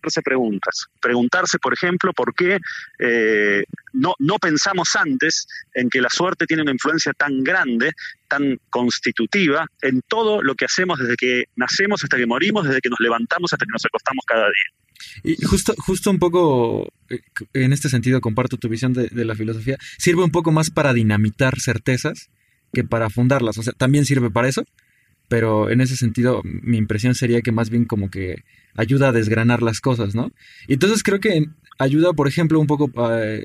hacerse 0.00 0.22
preguntas. 0.22 0.86
Preguntarse, 1.00 1.58
por 1.58 1.74
ejemplo, 1.74 2.12
por 2.12 2.34
qué 2.34 2.58
eh, 2.98 3.64
no, 3.92 4.14
no 4.18 4.38
pensamos 4.38 4.94
antes 4.96 5.46
en 5.74 5.88
que 5.88 6.00
la 6.00 6.10
suerte 6.10 6.46
tiene 6.46 6.62
una 6.62 6.72
influencia 6.72 7.12
tan 7.12 7.42
grande, 7.42 7.92
tan 8.28 8.58
constitutiva, 8.70 9.66
en 9.82 10.02
todo 10.08 10.42
lo 10.42 10.54
que 10.54 10.64
hacemos 10.64 10.98
desde 10.98 11.16
que 11.16 11.44
nacemos 11.56 12.02
hasta 12.02 12.16
que 12.16 12.26
morimos, 12.26 12.66
desde 12.66 12.80
que 12.80 12.90
nos 12.90 13.00
levantamos 13.00 13.52
hasta 13.52 13.64
que 13.64 13.72
nos 13.72 13.84
acostamos 13.84 14.24
cada 14.26 14.44
día. 14.44 14.78
Y 15.22 15.44
justo, 15.44 15.74
justo 15.78 16.10
un 16.10 16.18
poco 16.18 16.92
eh, 17.08 17.20
en 17.54 17.72
este 17.72 17.88
sentido 17.88 18.20
comparto 18.20 18.56
tu 18.56 18.68
visión 18.68 18.92
de, 18.92 19.08
de, 19.08 19.24
la 19.24 19.34
filosofía. 19.34 19.76
Sirve 19.96 20.24
un 20.24 20.30
poco 20.30 20.52
más 20.52 20.70
para 20.70 20.92
dinamitar 20.92 21.58
certezas 21.60 22.30
que 22.72 22.84
para 22.84 23.10
fundarlas. 23.10 23.58
O 23.58 23.62
sea, 23.62 23.72
también 23.72 24.04
sirve 24.04 24.30
para 24.30 24.48
eso, 24.48 24.64
pero 25.28 25.70
en 25.70 25.80
ese 25.80 25.96
sentido 25.96 26.42
mi 26.44 26.78
impresión 26.78 27.14
sería 27.14 27.40
que 27.42 27.52
más 27.52 27.70
bien 27.70 27.84
como 27.84 28.10
que 28.10 28.44
ayuda 28.74 29.08
a 29.08 29.12
desgranar 29.12 29.62
las 29.62 29.80
cosas, 29.80 30.14
¿no? 30.14 30.32
Y 30.66 30.74
entonces 30.74 31.02
creo 31.02 31.20
que 31.20 31.46
ayuda, 31.78 32.12
por 32.12 32.28
ejemplo, 32.28 32.60
un 32.60 32.66
poco, 32.66 32.90
eh, 33.12 33.44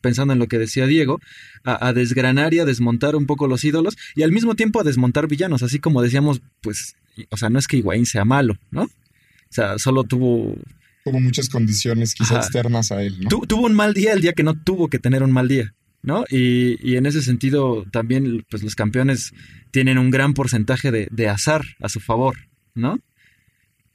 pensando 0.00 0.32
en 0.32 0.38
lo 0.38 0.48
que 0.48 0.58
decía 0.58 0.86
Diego, 0.86 1.20
a, 1.64 1.92
desgranar 1.92 2.54
y 2.54 2.58
a 2.58 2.64
desmontar 2.64 3.14
un 3.14 3.26
poco 3.26 3.46
los 3.46 3.62
ídolos 3.64 3.96
y 4.16 4.22
al 4.22 4.32
mismo 4.32 4.54
tiempo 4.54 4.80
a 4.80 4.84
desmontar 4.84 5.28
villanos, 5.28 5.62
así 5.62 5.78
como 5.78 6.02
decíamos, 6.02 6.40
pues, 6.62 6.96
o 7.30 7.36
sea, 7.36 7.50
no 7.50 7.58
es 7.58 7.68
que 7.68 7.76
Higuaín 7.76 8.06
sea 8.06 8.24
malo, 8.24 8.56
¿no? 8.70 8.82
O 8.84 9.52
sea, 9.52 9.78
solo 9.78 10.04
tuvo... 10.04 10.56
Tuvo 11.04 11.20
muchas 11.20 11.48
condiciones 11.48 12.14
quizás 12.14 12.46
externas 12.46 12.92
a 12.92 13.02
él, 13.02 13.20
¿no? 13.20 13.28
tuvo 13.28 13.66
un 13.66 13.74
mal 13.74 13.94
día 13.94 14.12
el 14.12 14.20
día 14.20 14.32
que 14.32 14.42
no 14.42 14.54
tuvo 14.54 14.88
que 14.88 14.98
tener 14.98 15.22
un 15.22 15.32
mal 15.32 15.48
día. 15.48 15.74
¿no? 16.02 16.24
Y, 16.30 16.78
y, 16.86 16.96
en 16.96 17.04
ese 17.04 17.20
sentido 17.20 17.84
también 17.90 18.46
pues 18.48 18.62
los 18.62 18.74
campeones 18.74 19.32
tienen 19.70 19.98
un 19.98 20.10
gran 20.10 20.32
porcentaje 20.32 20.90
de, 20.90 21.08
de 21.10 21.28
azar 21.28 21.62
a 21.78 21.90
su 21.90 22.00
favor, 22.00 22.36
¿no? 22.74 22.98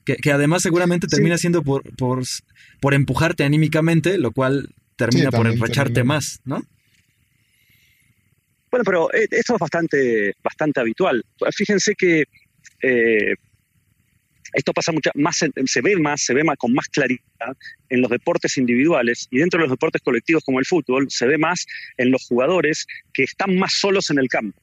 Que, 0.06 0.18
que 0.18 0.32
además 0.32 0.62
seguramente 0.62 1.08
termina 1.08 1.38
siendo 1.38 1.64
por, 1.64 1.82
por, 1.96 2.22
por, 2.80 2.94
empujarte 2.94 3.44
anímicamente, 3.44 4.18
lo 4.18 4.32
cual 4.32 4.70
termina 4.96 5.32
por 5.32 5.48
enracharte 5.48 6.04
más, 6.04 6.42
¿no? 6.46 6.62
Bueno, 8.70 8.84
pero 8.84 9.14
eh, 9.14 9.28
esto 9.32 9.56
es 9.56 9.60
bastante, 9.60 10.36
bastante 10.44 10.80
habitual. 10.80 11.26
Fíjense 11.52 11.96
que 11.96 12.26
eh, 12.82 13.36
esto 14.54 14.74
pasa 14.74 14.92
mucho, 14.92 15.12
más, 15.16 15.38
se 15.38 15.82
ve 15.82 15.98
más, 15.98 16.22
se 16.22 16.34
ve 16.34 16.44
más 16.44 16.58
con 16.58 16.74
más 16.74 16.88
claridad 16.88 17.58
en 17.90 18.02
los 18.02 18.10
deportes 18.10 18.58
individuales 18.58 19.28
y 19.32 19.40
dentro 19.40 19.60
de 19.60 19.64
los 19.64 19.72
deportes 19.72 20.02
colectivos 20.02 20.44
como 20.46 20.60
el 20.60 20.66
fútbol 20.66 21.08
se 21.10 21.26
ve 21.26 21.38
más 21.38 21.66
en 21.98 22.12
los 22.12 22.26
jugadores 22.28 22.86
que 23.14 23.24
están 23.24 23.58
más 23.58 23.74
solos 23.74 24.10
en 24.12 24.20
el 24.20 24.28
campo. 24.28 24.62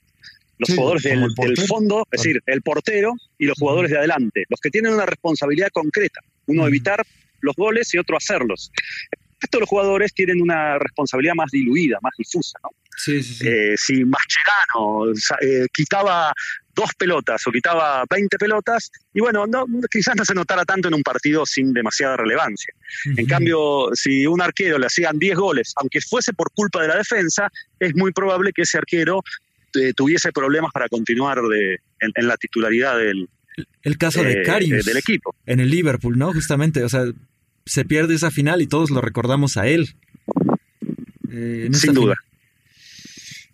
Los 0.69 0.77
jugadores 0.77 1.03
del, 1.03 1.67
fondo, 1.67 2.07
es 2.11 2.23
decir, 2.23 2.43
el 2.47 2.63
portero 2.63 3.15
y 3.39 3.47
los 3.47 3.59
jugadores 3.59 3.91
de 3.91 3.99
adelante, 3.99 4.45
los 4.49 4.61
que 4.61 4.71
tienen 4.71 4.93
una 4.95 5.07
responsabilidad 5.07 5.69
concreta. 5.73 6.21
Uno, 6.47 6.67
evitar 6.67 7.05
los 7.41 7.57
goles 7.57 7.93
y 7.95 7.99
otro 7.99 8.17
hacerlos. 8.17 8.71
Estos 9.41 9.61
los 9.61 9.69
jugadores 9.69 10.15
tienen 10.15 10.41
una 10.41 10.79
responsabilidad 10.79 11.35
más 11.35 11.51
diluida, 11.51 11.99
más 12.01 12.13
difusa. 12.17 12.59
¿no? 12.63 12.71
Sí, 12.97 13.23
sí, 13.23 13.35
sí. 13.35 13.49
Eh, 13.49 13.75
si 13.77 14.05
Mascherano 14.05 15.13
eh, 15.41 15.67
quitaba 15.75 16.33
dos 16.75 16.91
pelotas 16.97 17.47
o 17.47 17.51
quitaba 17.51 18.05
20 18.09 18.39
pelotas, 18.39 18.91
y 19.13 19.21
bueno, 19.21 19.47
no, 19.47 19.67
quizás 19.91 20.17
no 20.17 20.25
se 20.25 20.35
notara 20.35 20.65
tanto 20.65 20.89
en 20.89 20.95
un 20.95 21.03
partido 21.03 21.45
sin 21.45 21.73
demasiada 21.73 22.17
relevancia. 22.17 22.73
En 23.17 23.27
cambio, 23.27 23.91
si 23.95 24.27
un 24.27 24.41
arquero 24.41 24.79
le 24.79 24.87
hacían 24.87 25.19
10 25.19 25.37
goles, 25.37 25.73
aunque 25.77 26.01
fuese 26.01 26.33
por 26.33 26.51
culpa 26.53 26.83
de 26.83 26.89
la 26.89 26.97
defensa, 26.97 27.49
es 27.79 27.95
muy 27.95 28.13
probable 28.13 28.53
que 28.53 28.63
ese 28.63 28.79
arquero 28.79 29.23
tuviese 29.95 30.33
problemas 30.33 30.71
para 30.73 30.89
continuar 30.89 31.41
de, 31.43 31.81
en, 32.01 32.27
la 32.27 32.37
titularidad 32.37 32.99
del, 32.99 33.29
el 33.83 33.99
caso 33.99 34.23
de 34.23 34.43
Carius 34.43 34.85
del 34.85 34.97
equipo. 34.97 35.35
En 35.47 35.61
el 35.61 35.71
Liverpool, 35.71 36.19
¿no? 36.19 36.33
Justamente, 36.33 36.85
o 36.85 36.89
sea, 36.89 37.05
se 37.65 37.85
pierde 37.85 38.15
esa 38.15 38.31
final 38.31 38.63
y 38.63 38.67
todos 38.67 38.91
lo 38.91 39.01
recordamos 39.01 39.57
a 39.57 39.67
él. 39.67 39.95
Sin 41.31 41.95
duda. 41.95 42.15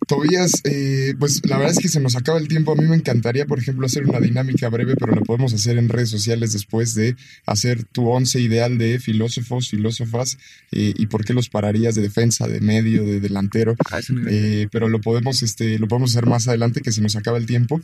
Tobías, 0.09 0.53
eh, 0.63 1.13
pues 1.19 1.39
la 1.45 1.57
verdad 1.57 1.73
es 1.73 1.77
que 1.77 1.87
se 1.87 1.99
nos 1.99 2.15
acaba 2.15 2.39
el 2.39 2.47
tiempo. 2.47 2.71
A 2.71 2.75
mí 2.75 2.87
me 2.87 2.95
encantaría, 2.95 3.45
por 3.45 3.59
ejemplo, 3.59 3.85
hacer 3.85 4.07
una 4.07 4.19
dinámica 4.19 4.67
breve, 4.67 4.95
pero 4.95 5.13
lo 5.13 5.21
podemos 5.21 5.53
hacer 5.53 5.77
en 5.77 5.87
redes 5.87 6.09
sociales 6.09 6.51
después 6.51 6.95
de 6.95 7.15
hacer 7.45 7.83
tu 7.83 8.09
once 8.09 8.39
ideal 8.39 8.79
de 8.79 8.97
filósofos, 8.99 9.69
filósofas 9.69 10.39
eh, 10.71 10.95
y 10.97 11.05
por 11.05 11.25
qué 11.25 11.35
los 11.35 11.49
pararías 11.49 11.93
de 11.93 12.01
defensa, 12.01 12.47
de 12.47 12.59
medio, 12.59 13.03
de 13.03 13.19
delantero. 13.19 13.75
Ah, 13.91 13.99
eh, 14.31 14.67
pero 14.71 14.89
lo 14.89 14.99
podemos, 14.99 15.43
este, 15.43 15.77
lo 15.77 15.87
podemos 15.87 16.09
hacer 16.09 16.25
más 16.25 16.47
adelante, 16.47 16.81
que 16.81 16.91
se 16.91 17.01
nos 17.01 17.15
acaba 17.15 17.37
el 17.37 17.45
tiempo. 17.45 17.79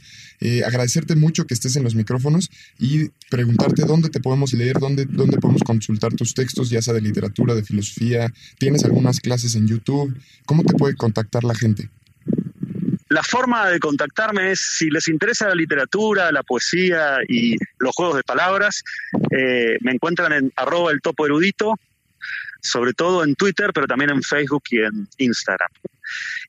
agradecerte 0.66 1.16
mucho 1.16 1.46
que 1.46 1.54
estés 1.54 1.76
en 1.76 1.84
los 1.84 1.94
micrófonos 1.94 2.50
y 2.80 3.10
preguntarte 3.30 3.84
dónde 3.84 4.10
te 4.10 4.20
podemos 4.20 4.52
leer, 4.54 4.80
dónde, 4.80 5.06
dónde 5.06 5.38
podemos 5.38 5.62
consultar 5.62 6.16
tus 6.16 6.34
textos, 6.34 6.72
ya 6.72 6.82
sea 6.82 6.96
de 6.96 7.02
literatura, 7.02 7.54
de 7.54 7.62
filosofía. 7.62 8.34
¿Tienes 8.58 8.84
algunas 8.84 9.20
clases 9.20 9.54
en 9.54 9.68
YouTube? 9.68 10.18
¿Cómo 10.48 10.64
te 10.64 10.74
puede 10.74 10.96
contactar 10.96 11.44
la 11.44 11.54
gente? 11.54 11.92
La 13.16 13.24
forma 13.24 13.70
de 13.70 13.80
contactarme 13.80 14.52
es, 14.52 14.60
si 14.78 14.90
les 14.90 15.08
interesa 15.08 15.48
la 15.48 15.56
literatura, 15.56 16.34
la 16.34 16.44
poesía 16.44 17.20
y 17.30 17.56
los 17.80 17.96
juegos 17.96 18.18
de 18.18 18.24
palabras, 18.24 18.84
eh, 19.32 19.78
me 19.80 19.94
encuentran 19.94 20.34
en 20.34 20.52
arroba 20.58 20.92
el 20.92 21.00
topo 21.00 21.26
erudito, 21.26 21.76
sobre 22.62 22.92
todo 22.92 23.24
en 23.24 23.34
Twitter, 23.36 23.72
pero 23.74 23.88
también 23.88 24.10
en 24.10 24.22
Facebook 24.22 24.64
y 24.70 24.80
en 24.80 25.08
Instagram. 25.18 25.70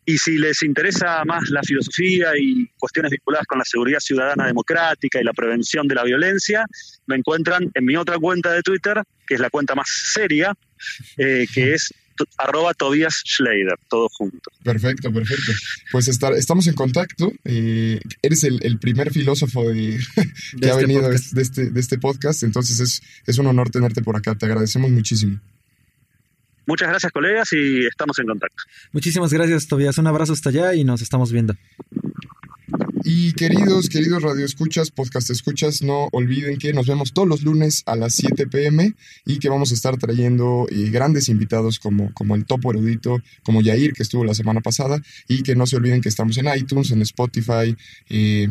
Y 0.07 0.18
si 0.18 0.38
les 0.38 0.61
interesa 0.64 1.24
más 1.24 1.48
la 1.50 1.62
filosofía 1.62 2.33
y 2.37 2.68
cuestiones 2.81 3.12
vinculadas 3.12 3.46
con 3.46 3.59
la 3.59 3.64
seguridad 3.64 4.00
ciudadana 4.00 4.48
democrática 4.48 5.20
y 5.20 5.24
la 5.24 5.35
prevención 5.35 5.87
de 5.87 5.94
la 5.94 6.02
violencia, 6.02 6.66
me 7.07 7.14
encuentran 7.14 7.70
en 7.74 7.85
mi 7.85 7.94
otra 7.94 8.18
cuenta 8.18 8.50
de 8.52 8.62
Twitter, 8.62 9.05
que 9.24 9.35
es 9.35 9.40
la 9.40 9.50
cuenta 9.50 9.76
más 9.76 9.87
seria, 9.88 10.52
eh, 11.16 11.46
que 11.55 11.74
es 11.74 11.94
arroba 12.38 12.74
Tobias 12.74 13.22
Schleider, 13.26 13.79
todo 13.88 14.09
junto. 14.11 14.50
Perfecto, 14.62 15.12
perfecto. 15.12 15.52
Pues 15.92 16.09
estar, 16.09 16.33
estamos 16.35 16.66
en 16.66 16.74
contacto. 16.74 17.33
Eh, 17.44 18.00
eres 18.22 18.44
el, 18.44 18.79
primer 18.79 19.12
filósofo 19.12 19.68
de, 19.68 19.98
que 20.61 20.66
ha 20.66 20.70
este 20.70 20.83
venido 20.83 21.09
de, 21.09 21.42
este, 21.42 21.70
de 21.70 21.81
este 21.81 21.98
podcast, 21.98 22.42
entonces 22.42 22.81
es, 22.81 23.02
es 23.26 23.38
un 23.38 23.46
honor 23.46 23.70
tenerte 23.70 24.02
por 24.02 24.16
acá. 24.16 24.35
Te 24.35 24.46
agradecemos 24.46 24.90
muchísimo. 24.90 25.40
Muchas 26.66 26.88
gracias, 26.88 27.12
colegas, 27.12 27.52
y 27.52 27.87
estamos 27.87 28.18
en 28.18 28.26
contacto. 28.26 28.64
Muchísimas 28.92 29.33
gracias, 29.33 29.68
Tobias. 29.68 29.98
Un 29.98 30.09
abrazo 30.09 30.33
hasta 30.33 30.50
allá 30.50 30.74
y 30.74 30.83
nos 30.83 31.00
estamos 31.00 31.31
viendo. 31.31 31.55
Y 33.08 33.34
queridos, 33.34 33.88
queridos 33.88 34.20
radioescuchas, 34.20 34.90
podcast 34.90 35.30
escuchas, 35.30 35.80
no 35.80 36.08
olviden 36.10 36.58
que 36.58 36.72
nos 36.72 36.88
vemos 36.88 37.12
todos 37.12 37.28
los 37.28 37.44
lunes 37.44 37.84
a 37.86 37.94
las 37.94 38.14
7 38.14 38.48
pm 38.48 38.94
y 39.24 39.38
que 39.38 39.48
vamos 39.48 39.70
a 39.70 39.74
estar 39.74 39.96
trayendo 39.96 40.66
eh, 40.72 40.90
grandes 40.90 41.28
invitados 41.28 41.78
como, 41.78 42.12
como 42.14 42.34
el 42.34 42.46
Topo 42.46 42.72
Erudito, 42.72 43.22
como 43.44 43.62
Yair, 43.62 43.92
que 43.92 44.02
estuvo 44.02 44.24
la 44.24 44.34
semana 44.34 44.60
pasada, 44.60 45.00
y 45.28 45.44
que 45.44 45.54
no 45.54 45.68
se 45.68 45.76
olviden 45.76 46.00
que 46.00 46.08
estamos 46.08 46.36
en 46.38 46.48
iTunes, 46.52 46.90
en 46.90 47.00
Spotify, 47.02 47.76
eh, 48.08 48.48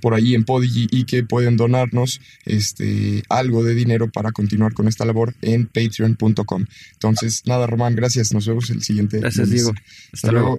por 0.00 0.14
ahí 0.14 0.34
en 0.34 0.44
Podigy 0.44 0.88
y 0.90 1.04
que 1.04 1.22
pueden 1.22 1.58
donarnos 1.58 2.22
este, 2.46 3.22
algo 3.28 3.62
de 3.64 3.74
dinero 3.74 4.10
para 4.10 4.32
continuar 4.32 4.72
con 4.72 4.88
esta 4.88 5.04
labor 5.04 5.34
en 5.42 5.66
patreon.com. 5.66 6.64
Entonces, 6.92 7.42
nada, 7.44 7.66
Román, 7.66 7.94
gracias. 7.96 8.32
Nos 8.32 8.46
vemos 8.46 8.70
el 8.70 8.82
siguiente. 8.82 9.20
Gracias, 9.20 9.50
Diego. 9.50 9.74
Hasta, 10.10 10.32
luego. 10.32 10.58